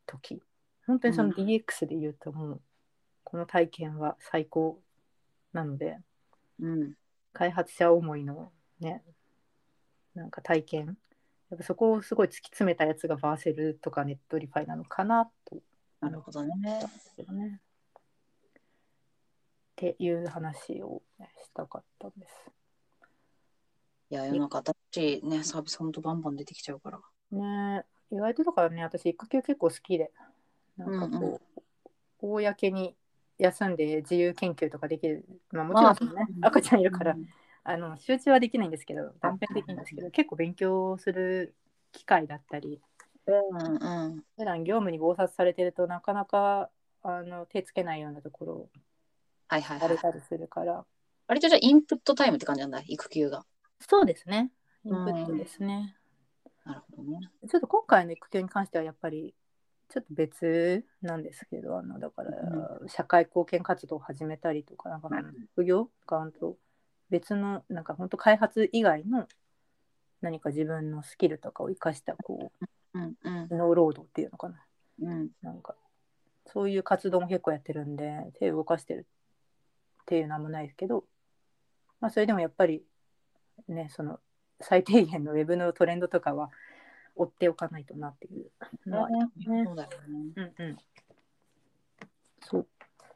[0.06, 0.42] 時。
[0.88, 2.62] 本当にその DX で言うともう
[3.24, 4.80] この体験は最高
[5.52, 5.98] なので
[6.58, 6.94] うん、
[7.34, 9.04] 開発者思いのね
[10.16, 10.98] なんか体験
[11.50, 15.58] やっぱそこをすごい突き詰めたやつが Vercel とか Netlify なのかなと
[16.02, 16.54] なるほどね。
[17.32, 17.60] ね。
[19.72, 22.52] っていう話を、ね、したかったんです。
[24.12, 27.00] いや、世の中新しいね、サービスほんとバンバン出てきちゃうから。
[27.32, 30.12] ね意外とだからね私育休結構好きで
[30.78, 31.42] なんかこう、うんうん
[32.22, 32.96] 公に
[33.38, 37.16] 休んで自由研究とかできるまあもちろんね、赤ちゃんいるから、
[37.66, 41.54] あの集中はできないんですけど断片できるんですけど結構勉強する
[41.92, 42.80] 機会だったり
[43.28, 44.24] うんうん。
[44.38, 46.70] 普段業務に忙殺されてるとなかなか
[47.02, 48.70] あの手つけないようなところを
[49.48, 49.98] はいはいたり
[50.28, 50.86] するから、
[51.28, 53.46] 割とじゃあインプットタイムって感じなんだ、育休が。
[53.80, 54.52] そうですね。
[54.84, 55.96] インプットですね、
[56.66, 57.20] なるほどね。
[57.48, 59.36] ちょっと今回の育休に関してはやっぱり
[59.90, 62.32] ちょっと別なんですけどあのだから
[62.88, 65.10] 社会貢献活動を始めたりとかなんか
[65.54, 65.90] 副業？
[66.08, 66.58] が本当
[67.10, 69.28] 別のなんか本当開発以外の
[70.22, 72.52] 何か自分のスキルとかを生かしたこ
[72.94, 73.58] う、うんうん。
[73.58, 74.66] ノーロードっていうのかな。
[75.02, 75.30] うん。
[75.42, 75.76] なんか
[76.46, 79.06] そういう活動も結構やってるんで手を動かしてる
[80.04, 81.04] っていうのはあんまないですけど、
[82.00, 82.84] まあ、それでもやっぱり
[83.68, 84.20] ねその
[84.62, 86.50] 最低限のウェブのトレンドとかは
[87.16, 89.28] 追っておかないとなっていうのは、ね、
[89.66, 90.32] そうだよね。
[90.36, 90.78] うんうん。
[92.42, 92.68] そう。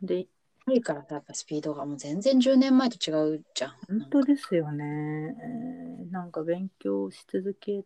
[0.02, 0.28] で
[0.74, 3.72] いいからさ、やっぱスピードがもう全然10年前と違うじゃん。
[4.00, 7.84] 本当ですよね、えーなんか勉強し続け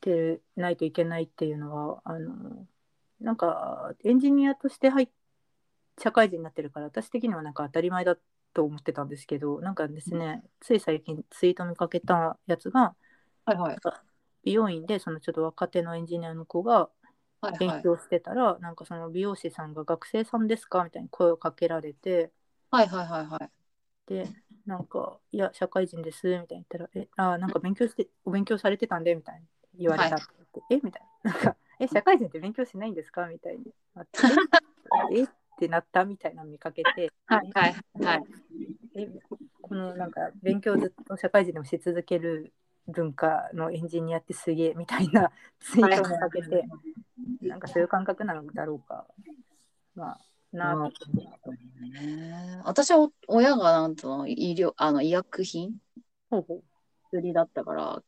[0.00, 2.66] てないといけないっていうのはあの
[3.20, 5.08] なんかエンジニアとして入っ
[6.00, 8.16] 社会人になってるから私的にはなんか当たり前だ
[8.52, 12.94] と思ってたんですけどなんかですね、つい最近ツイート見かけたやつが
[13.44, 13.78] はいはい。
[14.44, 16.90] 美容院でそのちょっと若手のエンジニアの子が
[17.52, 17.82] 勉はいはい。
[17.82, 22.32] 強してたら、なんかその美容師さんが「学生さんですか?」みたいに声をかけられて
[22.70, 23.50] はいはいはいはい。
[24.06, 24.28] で
[24.66, 29.46] なんか「いや社会人です」みたいに言ったら「えあなんか勉強してお勉強されてたんで」みたいに
[29.80, 34.18] 言われたって言って「えみたいななんか「え社会人って勉強しないんですか?」みたいになって
[35.12, 35.28] 「ええっ
[35.58, 38.24] てなったみたいなの見かけてはいはいはい。
[38.96, 39.08] え
[39.62, 42.52] このなんか勉強ずっと社会人でもし続ける
[42.88, 46.64] 文化のエンジニアってすげえみたいなツイートを見かけて
[47.42, 49.06] なんかそういう感覚なのだろうか。
[49.94, 50.20] まあ
[50.52, 50.72] なあ。
[50.74, 52.60] と思ってね。
[52.64, 55.72] 私はお親がなんと医療あの医薬品
[56.30, 58.02] 薬だったから、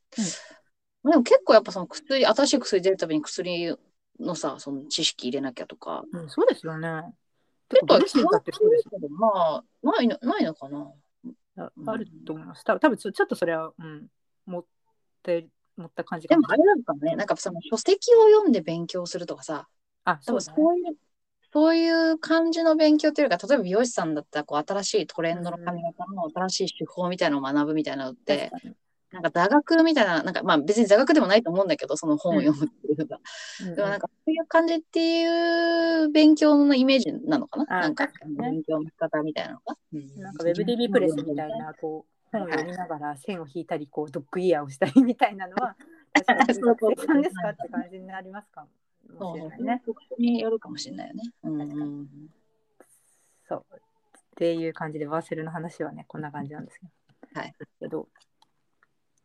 [1.04, 3.76] でも結構やっぱその薬新しい薬出るたびに薬
[4.20, 6.04] のさその知識入れなきゃとか。
[6.12, 7.02] うん、そうですよね。
[7.68, 10.92] 結構ドレッシングだってそうですよけどまあないのないのかな。
[11.58, 12.64] ああると思います。
[12.64, 14.08] 多分多分ちょちょっとそれは、うん、
[14.46, 14.64] 持っ
[15.22, 19.68] て持った感じかもでもあれなんかねなんかその書籍を読んで勉強するとかさ
[20.04, 20.56] あ、多そうだね。
[20.56, 20.96] 分そういう
[21.52, 28.74] そういう感じの勉強というか例えば美容師さんだったらこう新しいトレンドの髪型の新しい手法みたいなのを学ぶみたいなのって、確かに。
[29.12, 33.20] なんか座学みたいな、なんかまあ別に座学でもないと思うんだけど、その本を読むっていうか。
[33.60, 33.68] うん。
[33.70, 37.78] うんでもなんかそういう感じっていう勉強のイメージなのかな？
[37.78, 39.76] あなんか勉強の仕方みたいなのが。
[40.16, 40.32] な？
[40.32, 40.34] ん。
[40.34, 45.76] か WebDB プレスみたいな、こう、本を読みながら線を引いたり、こう、ドッグイヤーをしたりみたいなのは、
[46.12, 48.68] 確かにそうそう学生さんですかって感じになりますかも
[49.08, 49.82] そうそうしれないね。
[49.84, 51.22] 特殊によるかもしれないよね。
[51.42, 51.48] う
[53.48, 53.64] そう。
[53.76, 53.80] っ
[54.36, 56.86] ていう感じで、バーセルの話はね、こんな感じなんですけ
[57.34, 57.40] ど。
[57.40, 57.54] はい。
[57.80, 58.08] けど、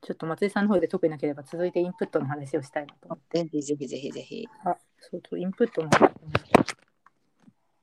[0.02, 3.44] ちょっと松井さんの方で特になければ、続いてインプットの話をしたいなと思って。
[3.44, 4.48] ぜひぜひぜひぜひ。
[4.64, 6.12] あ、そうそう、インプットの方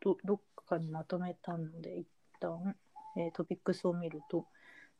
[0.00, 2.08] どどっかにまとめたので、一
[2.40, 2.76] 旦、
[3.16, 4.46] えートピックスを見ると、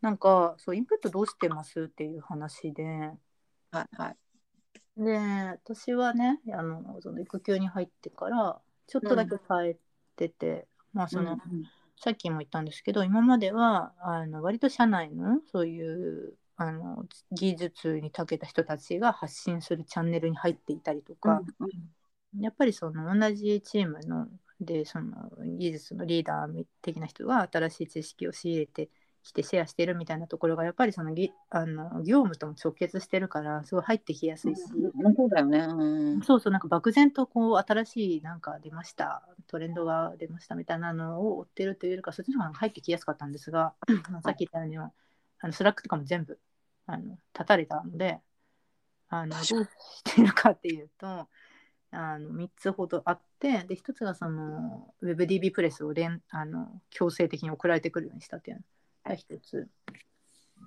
[0.00, 1.82] なんか、そう、インプットどうしてます？
[1.82, 2.84] っていう話で、
[3.72, 4.16] はいはい。
[4.96, 9.76] で、私はね、あの、その育休に入ってから、ちょっとだけ変え
[10.16, 11.40] てて、まあ、その、うん
[12.00, 21.42] さっきも言ったんですけど今まではあの割と社内のそういうあの技術に長けた人たちが発信するチャンネルに入っていたりとか、
[22.38, 24.28] やっぱりその同じチームの
[24.60, 28.90] でその技術のリーダー的な人が新しい知識を仕入れて
[29.22, 35.58] きてシェアしてるみたいなところがやっぱりそのぎあの業務とも直結してるからすごい入ってきやすいし、うんそうだよね。
[35.58, 43.74] うんそうそうなんか漠然とこう新しいなんか出ましたトレンドが出ましたみたいなのを追ってるというよりかそっちの方が入ってきやすかったんですが、
[44.10, 44.92] まあさっき言ったようにあ
[45.42, 46.38] の Slack とかも全部
[46.86, 48.20] あの断たれたので
[49.08, 51.28] あのどうしてるかっていうと
[51.90, 58.62] あの3つほどあってで1つがその WebDB プレスを連あの強制的に送られてくるようにしたっていうの
[59.08, 59.68] が1つ。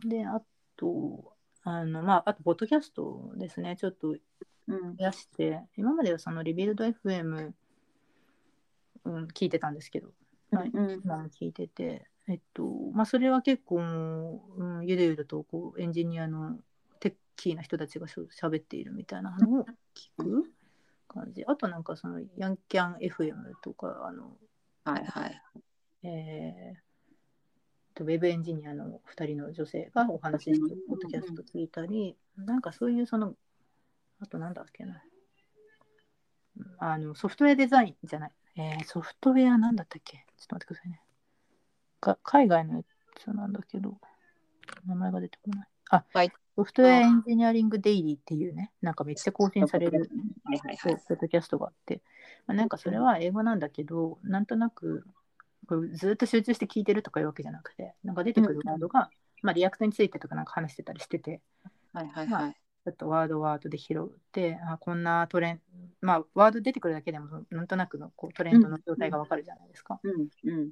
[0.05, 0.41] であ
[0.77, 3.75] とあのまああとポッドキャストですね。
[3.75, 4.15] ちょっと
[4.67, 4.95] うん。
[4.95, 7.53] 増やして今まではそのリビルド FM、
[9.05, 10.09] うん、聞いてたんですけど、
[10.51, 11.01] はいうん。
[11.03, 16.59] 今も聞いてて、えっとまあ、それは結構、うん、ゆるゆるとこうエンジニアの
[16.99, 20.51] テッキーな人たちがしゃ喋っているみたいなのを聞く
[21.07, 21.43] 感じ。
[21.45, 24.37] あとなんかそのヤンキャン FM とかあの、
[24.85, 25.41] はいはい。
[26.03, 26.90] えー
[28.01, 33.35] とウェブエンジニアの2人の女性がお話ししてるポッドキャスト聞いたり、なんかそういうその
[34.19, 35.03] あとなんだっけな。
[36.79, 40.25] あの Software Design じゃない、えーソフトウェアなんだったっけ？
[40.37, 41.01] ちょっと待ってくださいね。
[41.99, 42.83] か海外のや
[43.15, 43.97] つなんだけど
[44.87, 45.67] 名前が出てこない。
[45.91, 46.31] あ、はい。
[46.55, 50.09] Software Engineering Daily っていうねなんかめっちゃ更新される
[50.83, 52.01] ポッドキャストがあって、
[52.47, 55.05] まあ、なんかそれは英語なんだけど、なんとなく
[55.67, 59.09] こうずっと集中して聞いてるとかいうわけじゃなくて、なんか出てくるワードが、
[59.41, 61.41] まあ、 React についてとかなんか話してたりしてて、
[61.93, 62.51] はいはいはい。
[62.83, 65.61] ちょっとワードワードで拾ってあこんなトレン
[66.01, 70.71] まあワード出てくるだけでもなんとなくのこうトレンドの状態がわかるじゃないですか、うんうん。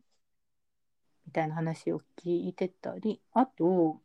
[1.27, 4.01] みたいな話を聞いてたりあと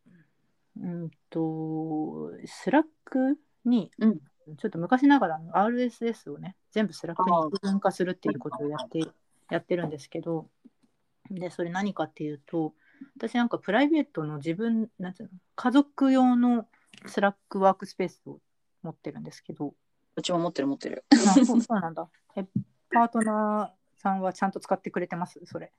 [0.79, 4.19] うんと Slack にうん。
[4.59, 8.99] ちょっと昔ながらの RSS をね全部 Slack に一元化するっていうことをやって
[9.49, 10.47] やってるんですけど
[11.31, 12.73] でそれ何かっていうと
[13.17, 16.67] 私なんかプライベートの自分なんていうの家族用の
[17.07, 18.39] Slack ワークスペースを
[18.83, 19.73] 持ってるんですけど
[20.15, 21.03] うちも持ってる持ってる。
[21.11, 22.45] あそうそうなんだえ
[22.93, 25.41] パートナーさんはちゃんと使ってくれてます？
[25.45, 25.71] それ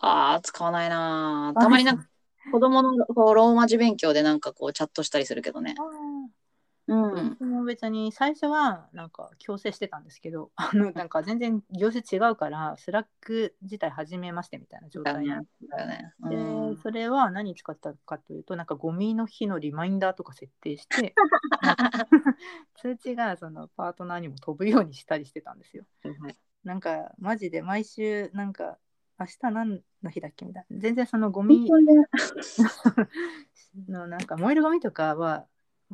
[0.00, 1.60] ああ、使わないなー。
[1.60, 2.06] たまになんか
[2.50, 5.74] 子供のこうローマ字勉強でなんかこうチャットしたりするけどね。
[6.88, 7.36] あうん。
[7.38, 15.46] 私も別に最初はなんか強制してたんですけど あのなんか全然業種違うから Slack 自体初めましてみたいな状だ態よね。
[15.68, 16.14] だよね。
[16.20, 16.76] うでん。
[16.78, 21.14] それは何使ったかというとなんかゴミの日のリマインダーとか設定して
[22.76, 25.84] 通知がそのパートナーにも飛ぶようにしたりしてたんですよ。
[26.02, 28.76] はいなんかマジで毎週なんか
[29.20, 31.70] 明日何の日だっけみたいな全然そのゴミ
[33.88, 35.46] のなんか燃えるゴミとかは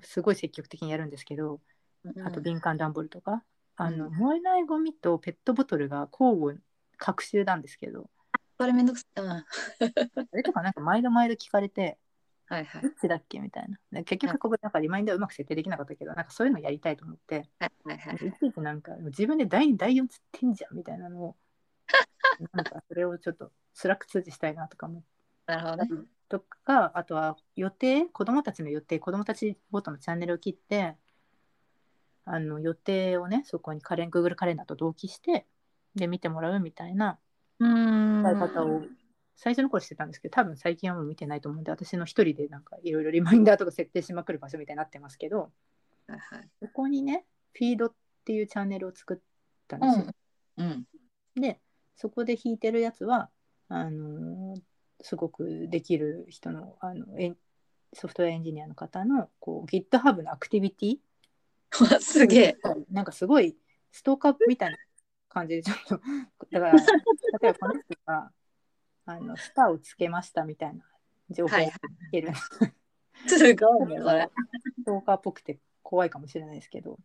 [0.02, 1.60] すごい積極的にやるんですけど
[2.24, 3.44] あと敏感段ボールとか、
[3.76, 6.56] あのうん燃えないゴミとペットボトルが交互
[6.96, 8.10] 隔週なんですけど
[8.58, 9.20] それめんどくさい。
[9.20, 9.28] うん。
[9.28, 9.44] は
[10.32, 11.98] あれとかなんか毎度毎度聞かれて
[12.50, 12.66] いはい。
[12.82, 21.36] どっちだっけみたいなで結局ここなんかリマインダーうまく設定できなかったけどなんかそういうのやりたいと思ってはいはいはいいちいちなんか自分で第2第4つってんじゃんみたいなのを
[22.52, 25.08] なんかそれをちょっと Slack 通知したいなとか思って。
[25.46, 26.06] なるほどね。
[26.32, 30.96] とかあとは予定子供たちの予定子供たちごとのチャンネルを切って
[32.24, 35.44] あの予定をねそこにカレン Google カレンダーと同期して
[35.94, 37.18] で見てもらうみたいな
[37.58, 38.22] うん。
[38.22, 38.80] 使い方を
[39.36, 45.50] 最初の頃してたんですけど多分最近はもう見てないと思うんで私の一人でなんかいろいろリマインダーとか設定しまくる場所みたいになってますけど
[46.06, 46.48] はいはい。
[46.60, 49.18] そこにねフィードっていうチャンネルを作っ
[49.68, 50.06] たんですよ。
[50.56, 50.86] うん。
[51.34, 51.60] で
[51.94, 53.28] そこで弾いてるやつは
[53.68, 54.60] あのー
[55.02, 57.36] すごくできる人のあのエン
[57.92, 60.98] ソフトウェアエンジニアの方のこう GitHub のアクティビティ
[62.00, 62.56] すげえ。
[62.90, 63.56] なんかすごい
[63.90, 64.78] ストーカーみたいな
[65.28, 66.00] 感じでちょっと
[66.50, 66.72] だから
[67.40, 68.32] 例えばこの人が
[69.06, 70.84] あのスターをつけましたみたいな
[71.30, 72.32] 情報を聞はいはいける、
[73.26, 74.30] すごいね、それ。
[74.76, 76.98] ストーカーっぽくて怖いかもしれないですけど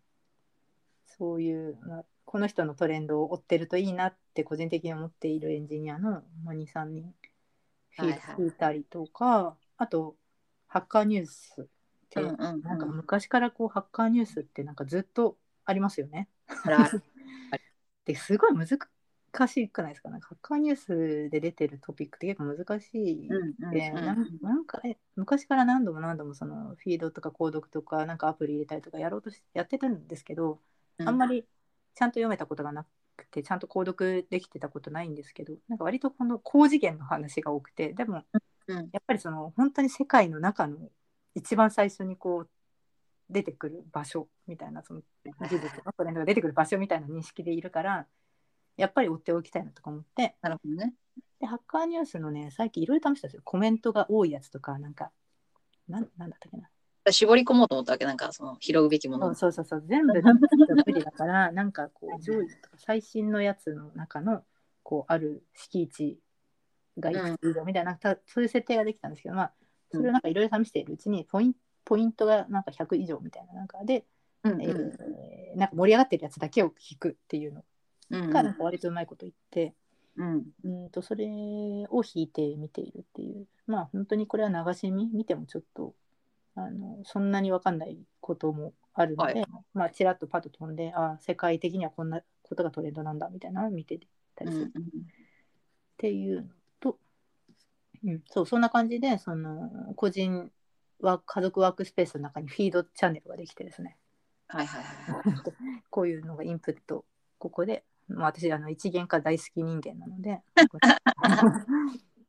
[1.05, 7.13] そういう、まあ、この人のトレンドを追ってるといいなって個人的に思っているエンジニアのまあ23人
[7.97, 10.15] 聞いたりとか、あと
[10.67, 11.65] ハッカーニュースっ
[12.09, 12.61] て、うんうんうん。
[12.61, 16.29] なんか昔からこうハッカーニュースってなんかずっとありますよね。
[18.05, 20.09] ですごい難しくないですか？
[20.09, 24.13] なんかハッカーニュースで出てるトピックって結構難しいうんうんで、な
[24.55, 30.61] んかえ昔から何度も何度もそのフィードとか購読とかなんかアプリ入れたりとかやろうとしやってたんですけど、
[30.99, 31.07] うん。
[31.07, 31.45] あんまり
[31.95, 32.85] ちゃんと読めたことがな
[33.17, 38.23] くてちゃんと購読できてたことないんですけどなんか割とこの高次元の話が多くてでも
[38.67, 38.89] うん。
[38.91, 40.77] やっぱりその本当に世界の中の
[41.35, 42.49] 一番最初にこう
[43.29, 48.07] 出てくる場所みたいなその技術とかトレンドが出てくる場所みたいな認識でいるから
[48.77, 50.93] やっぱり追っておきたいなとか思ってなるほどね。
[51.39, 53.41] でハッカーニュースのね最近いろいろ試したんですよ。
[53.43, 55.11] コメントが多いやつとかなんか
[55.87, 56.69] なんなんだったっけな
[57.11, 59.51] 絞り込もうと思ったわけ、なんかその拾うべきものそう。
[59.51, 64.43] そうそう全部無理だから なんかこう上位とか最新のやつの中の
[64.83, 66.19] こうある敷地
[66.97, 69.53] がいくつ以上みたいな、たそういう設定ができたんですけどまあ
[69.91, 71.55] それをなんかいろいろ試しているうちにポイン
[71.85, 74.05] ポイントがなんか100以上みたいななんかで、
[74.43, 77.63] うんえーなんか盛り上がってるやつだけを引くっていうの
[78.11, 78.29] うん。
[78.29, 79.73] がなんか割とうまいこと言って、
[80.15, 80.45] うん。
[80.63, 81.25] うんとそれ
[81.89, 83.47] を引いて見ているっていう。
[83.65, 85.09] まあ本当にこれは流し見？
[85.11, 85.95] 見てもちょっと
[86.57, 89.45] あのそんなに分かんないこともあるので、はい。
[89.75, 93.99] まあちらっとパッと飛んであ世界的にはこんなことがトレンドなんだみたいなのを見て
[94.35, 94.63] たりする。
[94.63, 94.83] っうん。
[95.97, 96.47] ていうの
[96.79, 96.97] と、
[98.03, 100.51] うん、そうそんな感じでその個人
[100.99, 103.97] は家族ワークスペースの中にフィードチャンネルができてですね。
[104.47, 105.33] はいはいはい。
[105.91, 107.05] こういうのがインプット
[107.37, 110.41] ここで、まあ、私あの一元化大好き人間なので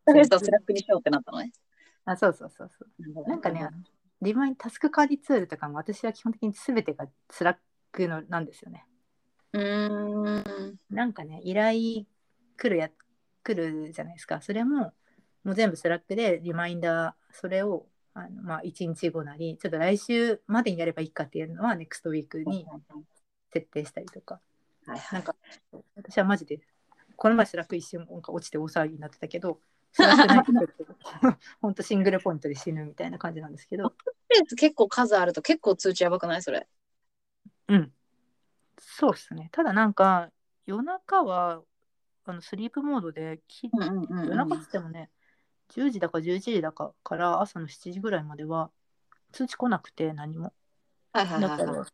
[0.05, 1.51] とりあえず Slack にしようってなったのね。
[2.05, 2.87] あそうそうそうそ
[3.25, 3.29] う。
[3.29, 3.69] なんかね、
[4.21, 7.57] あのリマインタスク管理ツールとかも私は基本的に全てがスラッ
[7.93, 8.85] クのなんですよね。
[9.53, 10.79] うーん。
[10.91, 12.07] なんかね、依頼
[12.57, 12.91] 来るや
[13.43, 14.41] 来るじゃないですか。
[14.41, 14.93] それも
[15.45, 22.67] もう全部 Slack でリマインダー、それをあの、まあ、1日後なり、ちょっと来週までにやればいいかっていうのは NEXT ウィークに
[23.53, 24.41] 設定したりとか。
[24.87, 25.09] はいはい。
[25.15, 25.37] なんか
[25.97, 26.61] 私はマジで、
[27.17, 29.61] この前 Slack 一瞬なんか落ちて大騒ぎになってたけど、
[31.61, 33.95] 本当 シングルポイントで死ぬみたいな感じなんですけど、
[34.57, 36.69] 結構数あると結構通知やばくないそれ？
[37.69, 37.93] うん。
[38.79, 39.49] そうっすね。
[39.53, 40.31] ただなんか、
[40.67, 41.63] 夜中は、
[42.25, 43.41] あのスリープモードで
[43.73, 45.11] 夜中っつってもね、
[45.69, 48.71] 10時だか11時だかから朝の7時ぐらいまでは
[49.33, 50.53] 通知来なくて何も。
[51.13, 51.89] はいはいだからはいはい。、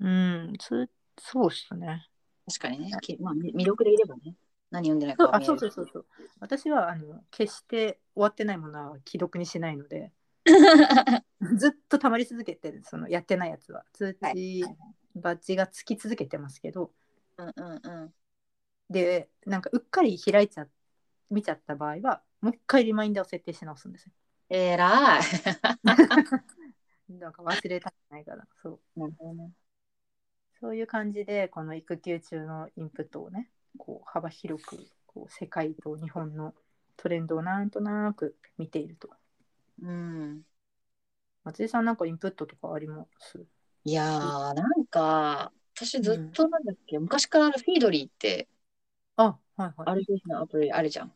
[0.00, 0.08] う
[0.52, 2.06] ん、つそうっすね。
[2.46, 2.90] 確かにね。
[3.00, 4.34] きまあ、み魅力でいればね。
[4.70, 6.06] 何読んでないかは見えるそうそうそうそう。
[6.40, 10.12] 私はあの決して終わってないものは既読にしないので、
[11.56, 13.84] ずっと溜まり続けてる、そのやってないやつは。
[13.92, 14.62] 通知、はい
[15.16, 16.92] バッジがつき続けてますけど、
[17.36, 18.14] うんうんうん。
[18.88, 20.66] で、なんかうっかり開いちゃ
[21.30, 24.12] 見ちゃった場合は、もう一回リマインダーを設定し直すんですよ。
[24.48, 25.22] えらい。
[27.08, 29.00] なんか忘れたくないから、そう。
[29.00, 29.50] なるほどね。
[30.60, 36.54] そういう感じで、この育休中のインプットをね、こう幅広くこう世界と日本の
[36.96, 39.08] トレンドをなんとなく見ていると。
[39.82, 40.42] うん。
[41.44, 43.44] 松井さんなんかインプットとかあります？
[43.84, 48.46] いやー、なんか、私ずっとなんだっけ、昔からあるフィードリーって、
[49.16, 49.74] あ、はいはい。
[49.90, 51.14] あれですね、アプリあるじゃん。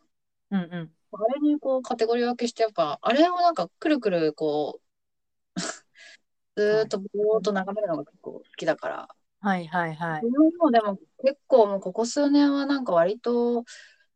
[0.51, 0.95] うんうん。
[1.13, 5.61] あれにこうカテゴリー分けして、やっぱ、あれをなんかくるくるこう、
[6.57, 9.09] ずーっとぼーっと眺めるのが結構好きだから、
[9.45, 10.23] はいはいはい。
[10.23, 13.65] 自分もでも結構もうここ数年はなんか割と、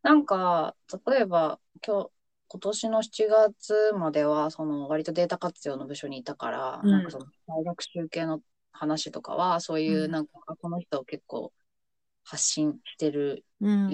[0.02, 0.76] なんか、
[1.08, 2.10] 例えば今日、
[2.48, 11.52] 今年の7月までは、その割とデータ活用の部署にいたから、うんなんかその大学集系の話とかは、そういうう、んなんか、あこの人結構
[12.24, 13.90] 発信してるうん。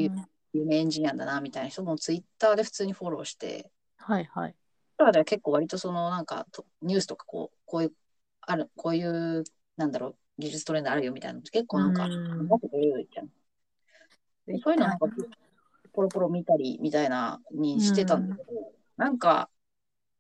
[0.55, 4.57] 有名エンジニアだなみたいな人もツイッターで普通にフォローして、はいはい。
[4.97, 7.93] だから結構割とそのなんかとニュースとかこう、こういう、
[8.43, 9.45] ある、こういう、
[9.77, 13.27] なんだろう、技術トレンドあるよみたいなの結構なんか、うん考えてくれるじゃん。
[14.47, 15.07] でそういうのなんか
[15.93, 19.49] ポロポロ見たりみたいなにしてたんだけど、なんか、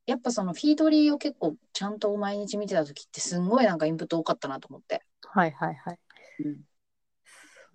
[0.06, 5.02] やっぱそのフィードリーを結構ちゃんと毎日見てた時ってすんごいなんかインプット多かったなと思って。
[5.22, 5.98] はいはいはい。
[6.44, 6.60] うん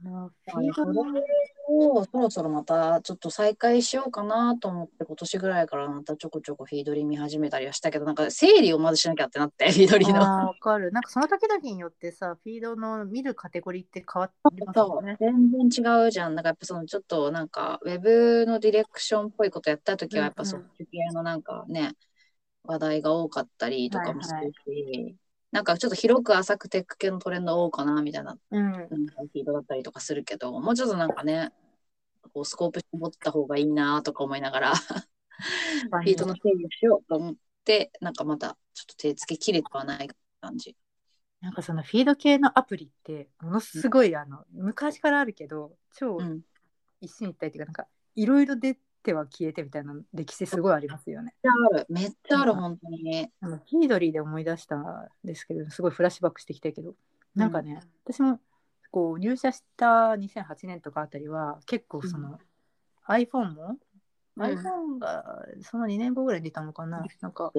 [0.01, 1.21] フィードそれ
[1.69, 10.19] をそろそろまたちょっと再開しようかなと思って今年ぐらいからまたちょこちょこフィードリー見始めたりはしたけどなんか整理をまずしなきゃってなって フィードリーの。
[10.19, 10.91] わかる。
[10.91, 15.17] なんかその時々によってさ、フィードの見るカテゴリーって変わりますよね。
[15.19, 16.35] 全然違うじゃん。
[16.35, 21.93] なんかやっぱそのちょっとなんかウェブのディレクションっぽいことやった時はやっぱそっち系のなんかね、
[22.63, 25.15] 話題が多かったりとかもするし、
[25.51, 28.73] なんかちょっと広く浅くテック系のトレンド多かなみたいなうん。
[28.73, 31.51] フィードだったりとかするけど、もうちょっとなんかね、
[32.33, 37.35] こうスコープ絞った方がいいなとか思いながら、フィードの整理をしようと思っ
[37.65, 40.09] て、なんかまたちょっと手つけきれてはない
[40.41, 40.75] 感じ。
[41.41, 46.41] なんかそのフィード系のアプリってものすごいあの昔からあるけど超うん。
[47.01, 51.33] 一進一退っていうかなんかいろいろ出ては消えてみたいな歴史すごいありますよね。
[51.43, 51.85] めっちゃある。
[51.89, 53.31] めっちゃある、うん本当に。
[53.41, 56.95] あのフィードリーで思い出したんですけどすごいフラッシュバックしてきたけど
[57.35, 58.39] なんかね、私も
[58.91, 62.39] こう入社した2008年とかあたりは結構その、
[63.07, 63.79] iPhone も、うん
[64.39, 67.51] iPhone がその2年後ぐらいに出たのかななんか。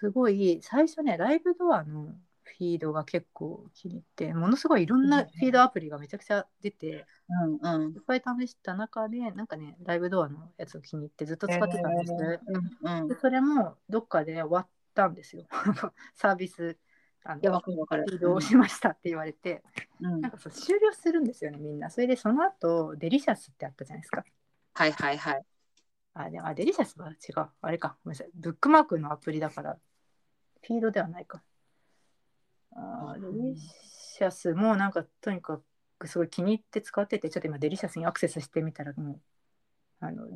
[0.00, 2.14] すごい最初ねライブドアの
[2.58, 7.06] フィードが結構気に入ってものすごいいろんなフィードアプリがめちゃくちゃ出て、
[7.62, 7.92] うんうん。
[7.92, 13.08] いっぱい試した中でなんかねライブドアのやつを気に入ってずっと使ってたんです、うんうん。
[13.08, 15.46] でそれもどっかで終わったんですよ。
[16.14, 16.78] サービス
[17.24, 18.04] あのいや、わかるわかる。
[18.08, 19.62] フィードをしましたって言われて、
[20.00, 20.20] うん。
[20.20, 21.90] なんかそう終了するんですよねみんな。
[21.90, 24.24] それでその後 Delicious ってあったじゃないですか。
[24.74, 25.42] はいはいはい。
[26.14, 27.48] あでもあ Delicious は違う。
[27.60, 27.98] あれか。
[28.04, 28.30] ごめんなさい。
[28.34, 29.78] ブックマークのアプリだから
[30.62, 31.42] フィードではないか
[32.72, 35.60] あデリシャスもなんかとにか
[35.98, 39.20] くすごい気に入って使っててちょっと今 Delicious にアクセスしてみたらもう
[40.00, 40.26] あの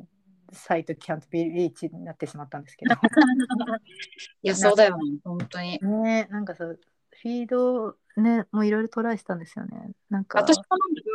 [0.51, 5.19] サイトキャントビリーチになってしまったんですけどいや、 そうだよね。
[5.23, 5.79] 本当に。
[5.81, 6.79] ねなんかそう
[7.21, 10.63] フィードねもういろいろトライしたんですよねなんか私も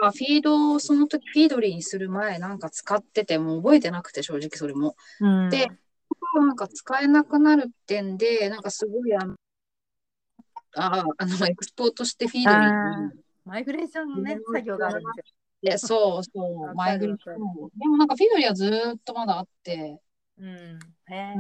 [0.01, 4.97] なんかフィードをその時 Feedly にする前なんか使っててもう覚えてなくて正直それも。
[5.21, 5.69] うんで
[6.35, 9.37] なんか使えなくなるってんで、なんかすごいあの、
[10.77, 13.13] ああの、エクスポートしてフィードに
[13.45, 15.25] マイグレーションのね作業があるんですよ。
[15.63, 17.39] で、そうそう、るマイグリわかる。
[17.77, 20.01] でもなんかフィードリーはずーっとまだあって、
[20.39, 20.79] うん。
[21.09, 21.35] へえ、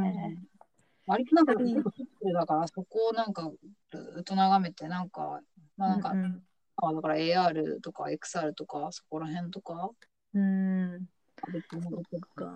[1.06, 3.50] 割となんかだから、そこをなんか
[3.92, 5.40] ずーっと眺めて、なんか、
[5.76, 6.42] まあなんか、うんうん。
[6.76, 9.90] あだから AR とか XR とか、そこら辺とか、
[10.34, 11.06] うん。
[11.52, 12.52] 別に戻ってか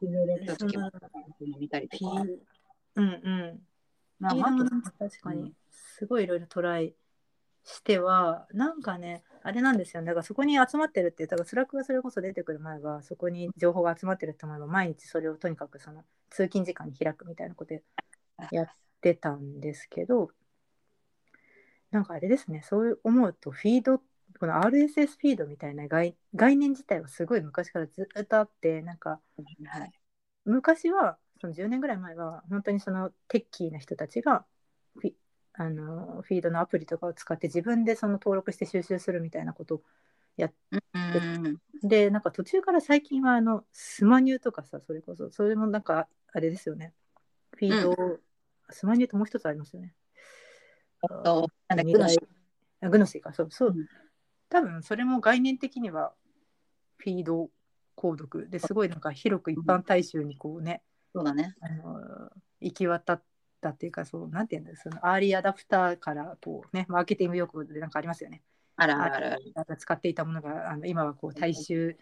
[0.00, 0.90] いろいろやった時も
[1.58, 2.22] 見たりとか。
[2.94, 3.60] うんうん。
[4.18, 4.34] まあ、
[4.98, 5.52] 確かに
[5.96, 6.94] すごいいろいろトライ
[7.64, 17.74] してはなんかねあれなんですよねだからそこに集まってるってだから Slack がそれこそ出てくる前はそこに情報が集まってるって思えば毎日それをとにかくその通勤時間に開くみたいなこと
[18.50, 18.66] やっ
[18.96, 20.30] ってたんですけど
[21.90, 24.00] なんかあれですねそう思うとフィード
[24.38, 29.20] この RSS フィードみたいな概概念自体はすごい昔からずっとあってなんか
[29.64, 29.92] はい。
[30.44, 34.44] 昔はその10年ぐらい前は本当にそのテッキーな人たちが
[34.96, 35.12] フィ
[35.58, 39.82] あのフィードのアプリとかを使って自分でその登録して収集するみたいなこと
[40.70, 41.58] うん。
[41.82, 46.92] でなんか途中から最近はあのスマニューとかさそれこそそれもなんかあれですよね。
[47.52, 48.18] フィードを、
[48.68, 49.94] スマニューともう一つありますよね。
[51.24, 52.18] と、なんだっけ、未来
[52.82, 53.32] あグノシーか。
[53.32, 53.86] そうそう、うん。
[54.50, 56.12] 多分それも概念的には
[56.98, 57.50] フィード
[57.96, 58.48] 購読。
[58.50, 60.82] ですごいなんか広く一般大衆にこうね、
[61.14, 61.54] そうだね。
[61.60, 62.30] あの
[62.60, 63.22] 行き渡っ
[63.66, 68.42] たっていうかそうなんていうんですそのアーリーアダプターからこうねマーケティング用語でなんかありますよね。
[68.76, 69.52] あるあるある。
[69.54, 71.96] あの使っていたものがあの今はこう大衆、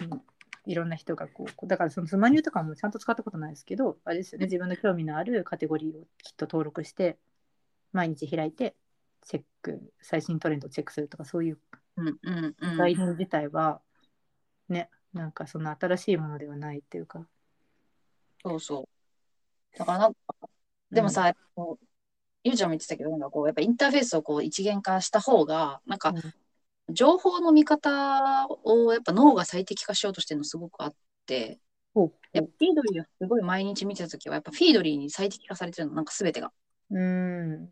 [0.02, 0.22] ん
[0.64, 7.18] いろんな人がこうだからそのスマニューとかもちゃんと使ったことないですけどあれですよね自分の興味のあるカテゴリーをきっと登録して
[7.92, 8.76] 毎日開いて
[9.22, 11.58] チェック最新トレンドをチェックするとかそういう
[11.96, 12.78] うんうんうん。
[12.78, 13.80] 概念自体は
[14.68, 17.26] ねなんかその新しいものではないっていうか
[18.44, 18.88] そうそ
[19.74, 19.78] う。
[19.78, 20.20] だからなんか、
[20.92, 21.78] でもさ、う
[22.44, 26.18] ゆうちゃんも言ってたけど、なんかこう、やっぱインターフェースをこう一元化した方が、なんかう
[26.92, 30.94] ん、情報の見方をやっぱ脳が最適化しようとしてるのすごくあっ
[31.26, 31.60] て、
[31.94, 36.52] ほうやっぱフィードリーをすごい毎日見てたときは、やっぱフィードリーに最適化されてるの、なんか全てが。
[36.90, 37.70] うん。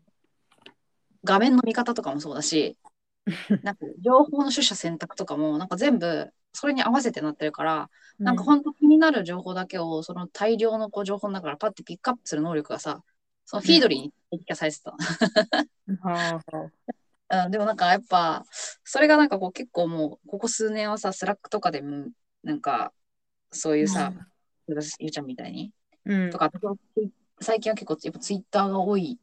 [1.23, 2.77] 画面の見方とかもそうだし、
[3.63, 13.03] なんか情報の取捨選択とかも、なんか全部それに合わせてなってるから、なんか本当気になる情報だけを、その大量のこう情報の中からパッてピックアップする能力がさ、
[13.51, 14.79] その Feedly に最適化されて
[17.27, 17.49] た。
[17.49, 18.45] でもなんかやっぱ、
[18.85, 22.07] それがなんかこう結構もう、ここ数年はさ、 Slack とかでも、
[22.43, 22.93] なんか、
[23.51, 24.13] そういうさ、
[24.69, 25.73] ゆうちゃんみたいに、
[26.05, 26.29] うん。
[26.29, 26.49] とか、
[27.41, 29.19] 最近は結構やっぱツイッターが多い、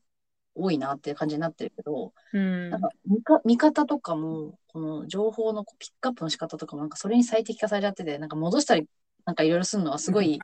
[0.54, 2.68] 多いなっていう感じになってるけど、うん。
[2.68, 8.86] なんか見か見方とかも、この情報のピックアップの仕方とかも、なんかそれに最適化されちゃってて、なんか戻したり、
[9.24, 10.38] なんかいろいろするのはすごい、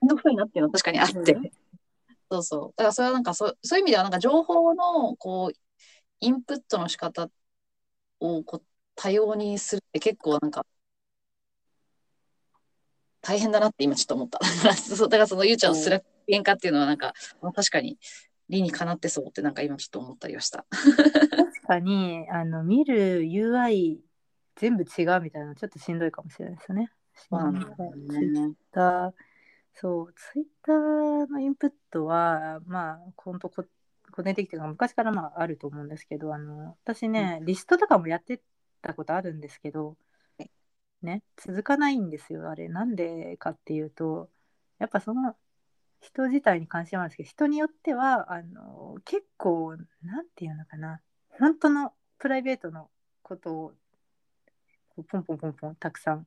[0.00, 1.52] めんどくさいなっていうのは確かにあって。
[2.30, 2.74] うんそうそう。
[2.76, 5.56] だからそれはなんかそう、そういう意味ではなんか情報のこう、
[6.20, 7.28] インプットの仕方
[8.20, 10.64] をこう多様にするって結構なんか、
[13.20, 14.38] 大変だなって今ちょっと思った。
[14.38, 17.12] だからそうだからそのゆうちゃんのスラック喧嘩っていうのはなんか、
[17.42, 17.98] まあ確かに
[18.48, 20.64] 理にかなってそうってなんか今ちょっと思ったりはした。
[20.70, 23.98] 確かにあの見る UI
[24.56, 26.90] 全部違うみたいなのちょっとしんどいかもしれないですね。
[27.14, 28.54] そうなんだよね。
[29.78, 33.64] そうツイッターのインプットはまあ本当こ
[34.10, 38.40] 個人的というか昔からまああると思うんですけどあの私ね、リストとかもやって
[38.80, 39.96] たことあるんですけど
[40.38, 40.50] はい。
[41.02, 42.68] ね続かないんですよあれ。
[42.68, 44.30] なんでかっていうと
[44.78, 45.36] やっぱその
[46.00, 51.00] 人自体に関心はあるんですけど人によってはあの結構なんていうのかな
[51.38, 52.88] 本当のプライベートの
[53.22, 53.72] ことを
[54.96, 56.26] ポンポンポンポンたくさん。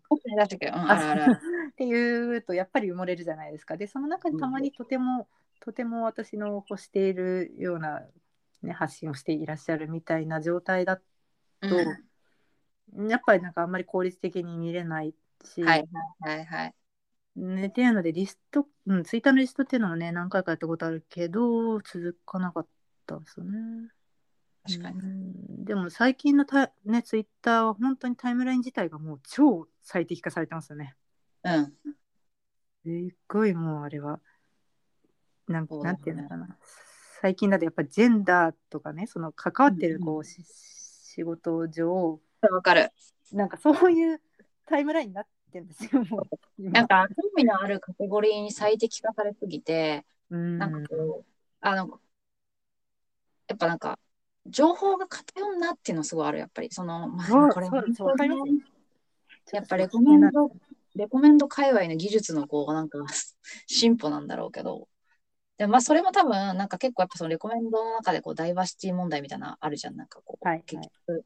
[0.93, 1.39] あ。
[1.79, 3.77] っていうとやっぱり埋もれるじゃないですか。
[3.77, 5.29] でその中でたまにとても、
[5.61, 8.01] とても私の欲しているような、
[8.61, 10.97] ね、発信をしていらっしゃるみたいな状態だ
[11.61, 11.67] と、
[13.07, 15.15] やっぱりなんかあんまり効率的に見れない
[15.45, 15.87] し、はい
[16.19, 16.75] はいはい。
[17.37, 22.67] ね、っていうのでリスト、うん、ツイッターのリストっていうのはね何回かやったことあるけど続かなかっ
[23.05, 23.89] たですよね。
[24.67, 24.99] 確かに。
[24.99, 30.95] うんでも最近のタ、ね、ツイッターは本当にタイムライン自体がもう超最適化されてますよね。
[31.43, 31.65] うん。
[32.83, 34.19] すっごいもうあれは
[35.47, 35.93] なんそうだね。
[35.93, 36.57] なんていうのかな。
[37.21, 42.19] 最近だとやっぱジェンダーとかねその関わってるこう、うんし仕事上。
[42.41, 42.91] わかる。
[43.33, 44.21] なんかそういう
[44.65, 46.37] タイムラインになってんですよもう。
[46.57, 46.71] 今。
[46.71, 50.57] なんか、興味のあるカテゴリーに最適化されすぎて、うん。
[50.59, 51.31] なんかこう、
[51.61, 51.99] あの、
[53.47, 53.99] やっぱなんか、
[54.45, 56.69] 情報が偏んなっていうのすごいある、やっぱり。
[56.71, 59.55] その、まあ、そうこれ、そうそうわかります。
[59.55, 60.51] やっぱレコメンド、
[60.99, 62.99] レコメンド界隈の技術のこう、なんか、
[63.67, 64.89] 進歩なんだろうけど、
[65.57, 69.95] でもまあ、それも多分、なんか結構やっぱそのレコメンドの中でこう、ダイバーシティ問題みたいなのあるじゃん。
[69.95, 70.65] なんかこう、はいはい。
[70.65, 71.25] 結局、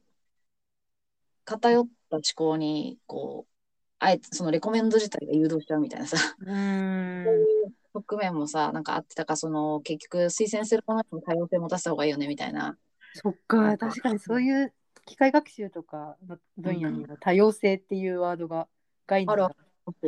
[1.44, 3.52] 偏った思考に、こう、
[3.98, 7.24] あえてそのレコメンド自体が誘導しちゃうみたいなさ、うーん。
[7.24, 12.76] そういう側面もさ、なんかあってたか、その結局推薦するものにも多様性持たせた方がいいよねみたいな。
[13.12, 14.72] そっか確かにそういう
[15.06, 18.68] 機械学習とかの分野には多様性っていうワードが
[19.06, 19.63] 概念がある入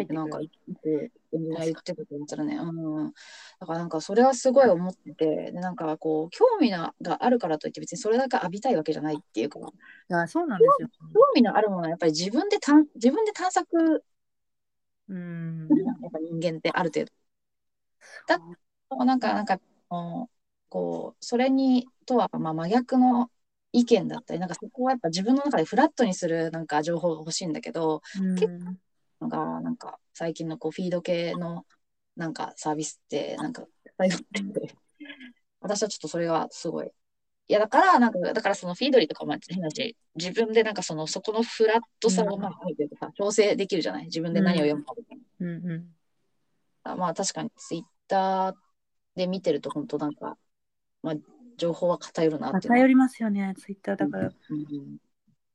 [0.09, 0.51] なんかい
[0.83, 0.89] つ
[1.33, 3.13] エンジニア言ってたと思ったらね、うん。
[3.61, 9.59] だからなんかそれはすごい思ってて、でなんかこう、興味があるからといって別にそれだけ浴びたいわけじゃないっていうか、
[10.09, 10.89] 興あそうなんですよ。
[11.35, 14.05] 味のあるものはやっぱり自分で探自分で探索
[15.09, 15.69] うん。
[15.69, 17.13] やっぱ人間ってある程度。
[18.27, 18.39] だ
[19.05, 19.61] なんか、なんか、
[20.69, 23.31] こうそれにとはまあ真逆の
[23.73, 28.01] 意見だったりなんかそこはやっぱ自分の中でフラットにするなんか情報が欲しいんだけど
[28.35, 28.77] 結な
[29.21, 31.65] んかなんか最近のこうフィード系の
[32.17, 33.65] なんかサービスってなんか
[35.61, 36.91] 私はちょっとそれがすごい
[37.49, 45.87] いやだからなんかだからそのフィードリーとかも変だし自分でなんかそのそこのフラットさをまあ調整できるじゃない自分で何を読むかみたいな、うんうん
[46.99, 48.55] まあ確かにツイッター
[49.17, 50.37] で見てると本当なんか、
[51.03, 51.15] まあ、
[51.57, 54.27] 情報は偏るなって偏りますよね、ツイッターだから。
[54.51, 54.99] うん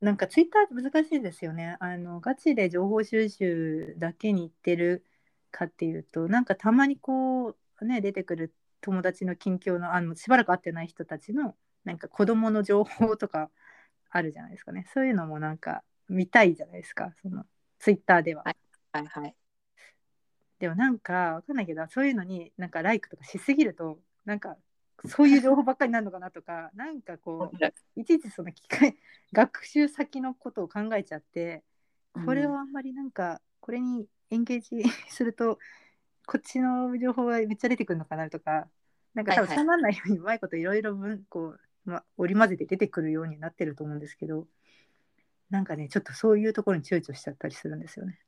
[0.02, 1.78] なんかツイッター難しいですよね。
[1.80, 5.06] あのガチで情報収集だけに行ってる
[5.52, 13.52] かっていうと、なんかたまにこうね出てくる友達の近況のあのしばらく会ってない人たちのなんか子供の情報とか
[14.10, 14.88] あるじゃないですかね。
[14.94, 17.14] そういうのもなんか見たいじゃないですか。
[17.22, 17.46] その
[17.80, 18.44] ツイッターでは。
[18.44, 18.56] はい
[18.94, 19.36] はいはい
[20.60, 24.58] でもなんかわかんないけどそういうのになんかライクとかしすぎるとなんか
[25.08, 28.98] そういう情報ばっかりになるのかなとか なんかこういちいちその機械
[29.34, 31.64] 学習先のことを考えちゃって
[32.26, 35.60] これはあんまりなんかこれにエンゲージすると
[36.26, 38.70] こっちの情報がめっちゃ出てくるのかなとか
[39.14, 44.48] なんか多分はいはいそうならないようにうまいこといろいろ分こう、まあ、織り交ぜて出てくるようになってると思うんですけど
[45.50, 48.20] なんかねちょっとそういうところに躊躇しちゃったりするんですよね。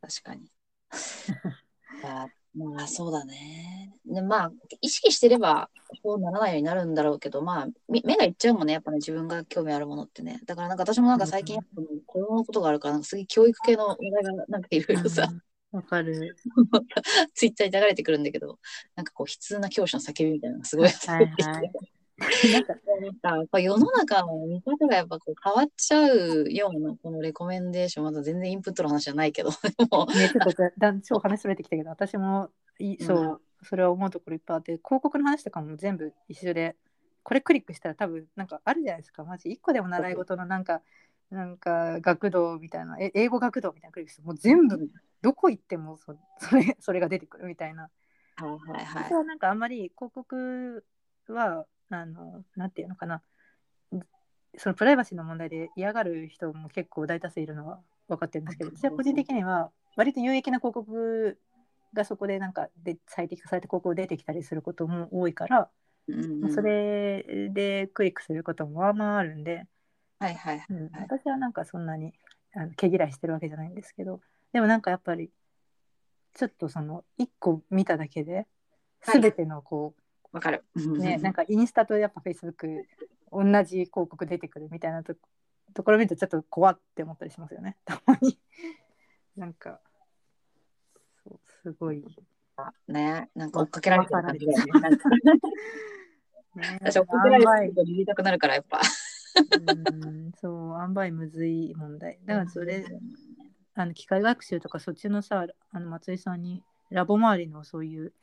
[0.00, 0.46] 確かに。
[0.46, 0.50] い
[2.02, 3.92] やまあそうだね。
[4.06, 5.70] でまあ意識してれば
[6.02, 10.40] そうならないようになるんだろうけどまあみ目がいっちゃうもんねやっぱね自分が興味あるものってね。
[10.44, 15.40] だからなんか私もなんか最近うん子供のことがあるからなんかすげえ教育系の話題がなんかいろいろさ、うん
[15.74, 16.36] わかる。
[17.34, 18.60] ツイッターに流れてくるんだけど
[18.94, 20.88] なんかこう悲痛な教師の叫びみたいなのがすごい。
[20.88, 21.72] はいはい
[22.16, 22.74] なんか
[23.36, 29.50] やっぱ世の中の見方がやっぱこう変わっちゃうようなこのレコメンデーションまだ全然インプットの話じゃないけど。
[30.14, 36.76] ね、ちょっとだだん超話それてきたけど私もいそう、それは思うところいっぱいあって広告の話とかも全部一緒で
[37.22, 39.24] これクリックしたら多分なんかあるじゃないですか。
[39.24, 40.82] マジ1個でも習い事のなんか
[41.30, 44.78] なんか学童みたいなえ英語学童みたいなクリックしてもう全部
[45.22, 47.90] どこ行ってもそそれそれが出てくるみたいな。
[48.36, 49.04] はいはいはい。
[49.04, 50.84] 私はなんかあんまり広告
[51.28, 53.22] はあのなんていうのかな。
[54.56, 61.38] そのプライバシーの問題で嫌がる人も結構大多数いるのは分かってるんですけど私は個人的には割と有益な広告
[61.92, 65.70] がそこでなんかで最適化された広告出てきたりすることも多いから、
[66.06, 66.54] うんうん。
[66.54, 69.66] それでクリックすることもまあまああるんで、
[70.20, 72.12] はいはいはいうん、私はなんかそんなに
[72.54, 74.20] あの毛嫌いしてるわけじゃないんですけど
[74.52, 75.30] でもなんかやっぱり
[76.34, 78.46] ちょっとその1個見ただけで
[79.06, 79.20] はい。
[79.20, 80.02] 全てのこう、
[80.34, 80.64] わかる。
[80.74, 82.88] ね、なんかインスタとやっぱフェイスブック
[83.30, 85.14] 同じ広告出てくるみたいなと
[85.72, 87.76] ところ見るとちょっと怖って思ったりしますよね。
[87.86, 88.36] たまに。
[89.36, 89.80] なんか
[91.22, 92.04] そうすごい、
[92.88, 94.72] ね、なんか追っかけられてる感じだよね。
[94.72, 98.80] わなんかね、私追っかけられ塩てると言いたくなるから、やっぱ。
[99.60, 100.32] 梅うん。
[100.32, 102.18] そう塩梅むずい問題。
[102.24, 102.84] だからそれ
[103.74, 108.14] あの機械学習とかそっちのさあの松井さんにラボ周りのそういう機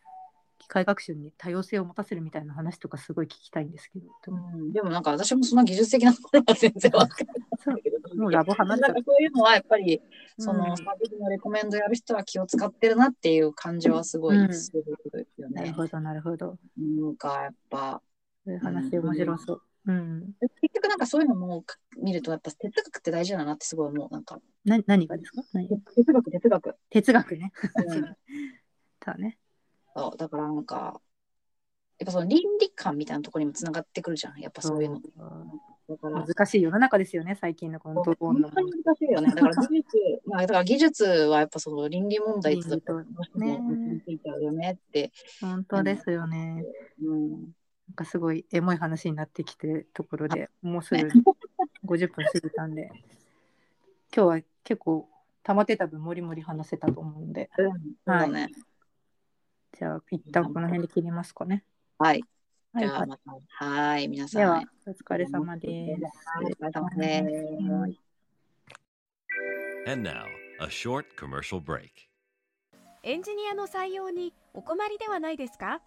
[0.71, 4.57] 械学習に多様性を持たせるみたいな話とかすごい聞きたいんですけど、う？
[4.57, 7.27] んでもなんか私もそんな技術的なところは全然わかん
[7.59, 7.97] そうないけど。
[8.15, 10.01] もうラボ離れちゃうなんかそういうのはやっぱり、
[10.37, 14.83] そうんのサービスのレコメンドやる人は気を使ってるなっていう感じはすごいうんする
[15.37, 15.61] よね。
[15.61, 18.01] なるほどなるほどなんかやっぱ、
[18.45, 19.61] そういう話面白そう。
[19.87, 20.33] うん。
[20.61, 21.63] 結局なんかそういうのも
[22.01, 24.09] 見ると、やっぱ哲学って大事だなってすごい思う。
[24.11, 25.41] なんか、な何がですか？
[25.53, 25.67] 何？
[25.95, 26.75] 哲学、哲学。
[26.89, 27.51] 哲学ね。
[27.87, 28.01] うん
[29.03, 29.37] だね。
[29.95, 31.01] そうだからなんか、
[31.99, 34.39] やっぱその倫理観みたいなところにもつながってくるじゃん。
[34.39, 34.99] やっぱそういうの。
[35.87, 38.65] だから、難しい世の中ですよね、最近のこのドローンの難
[38.95, 39.27] しいよね。
[39.35, 45.11] だから技術、 まあ、だから技術はやっぱその倫理問題とどうしても結びついちゃうよねって。
[45.41, 46.63] 本当ですよね。
[47.03, 47.31] うん。
[47.31, 51.01] なんかすごいエモい話になってきてるところでもうすぐ
[51.85, 52.89] 50分過ぎたんで、
[54.15, 55.09] 今日は結構
[55.43, 58.49] 溜まってた分もりもり話せたと思うんで、うん、そうだね。
[59.77, 61.63] じゃあ一旦この辺で切りますかね。
[61.97, 62.23] はい。
[62.73, 64.41] はい、じゃあまた、はい、皆さん。
[64.41, 66.01] では、お疲れ様です。
[66.25, 67.71] はいお疲れ様です。
[67.71, 67.99] はい
[69.87, 70.25] And now,
[70.59, 71.89] a short commercial break.
[73.03, 75.81] エンジニアの採用にお困りではないですか？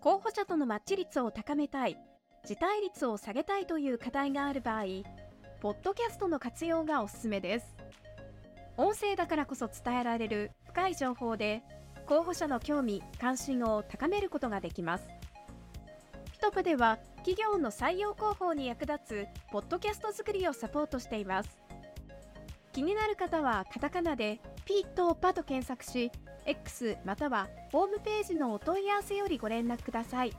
[0.00, 1.96] 候補者とのマッチ率を高めたい、
[2.44, 4.84] 辞退率を下げたいという課題がある場合、
[5.60, 7.76] ポッドキャストの活用がおすすめです。
[8.76, 11.62] 音声だからこそ伝えられる深い情報で、
[12.10, 15.06] 候補者の興味・関心を高めることができます。
[16.32, 21.62] ピトプでは企業の採用広報に役立つポッドキャスト作りをサポートしています。
[22.72, 26.10] 気になる方はカタカナでピーとパと検索し
[26.46, 30.32] X またはホームページのお問い合わせよりご連絡ください。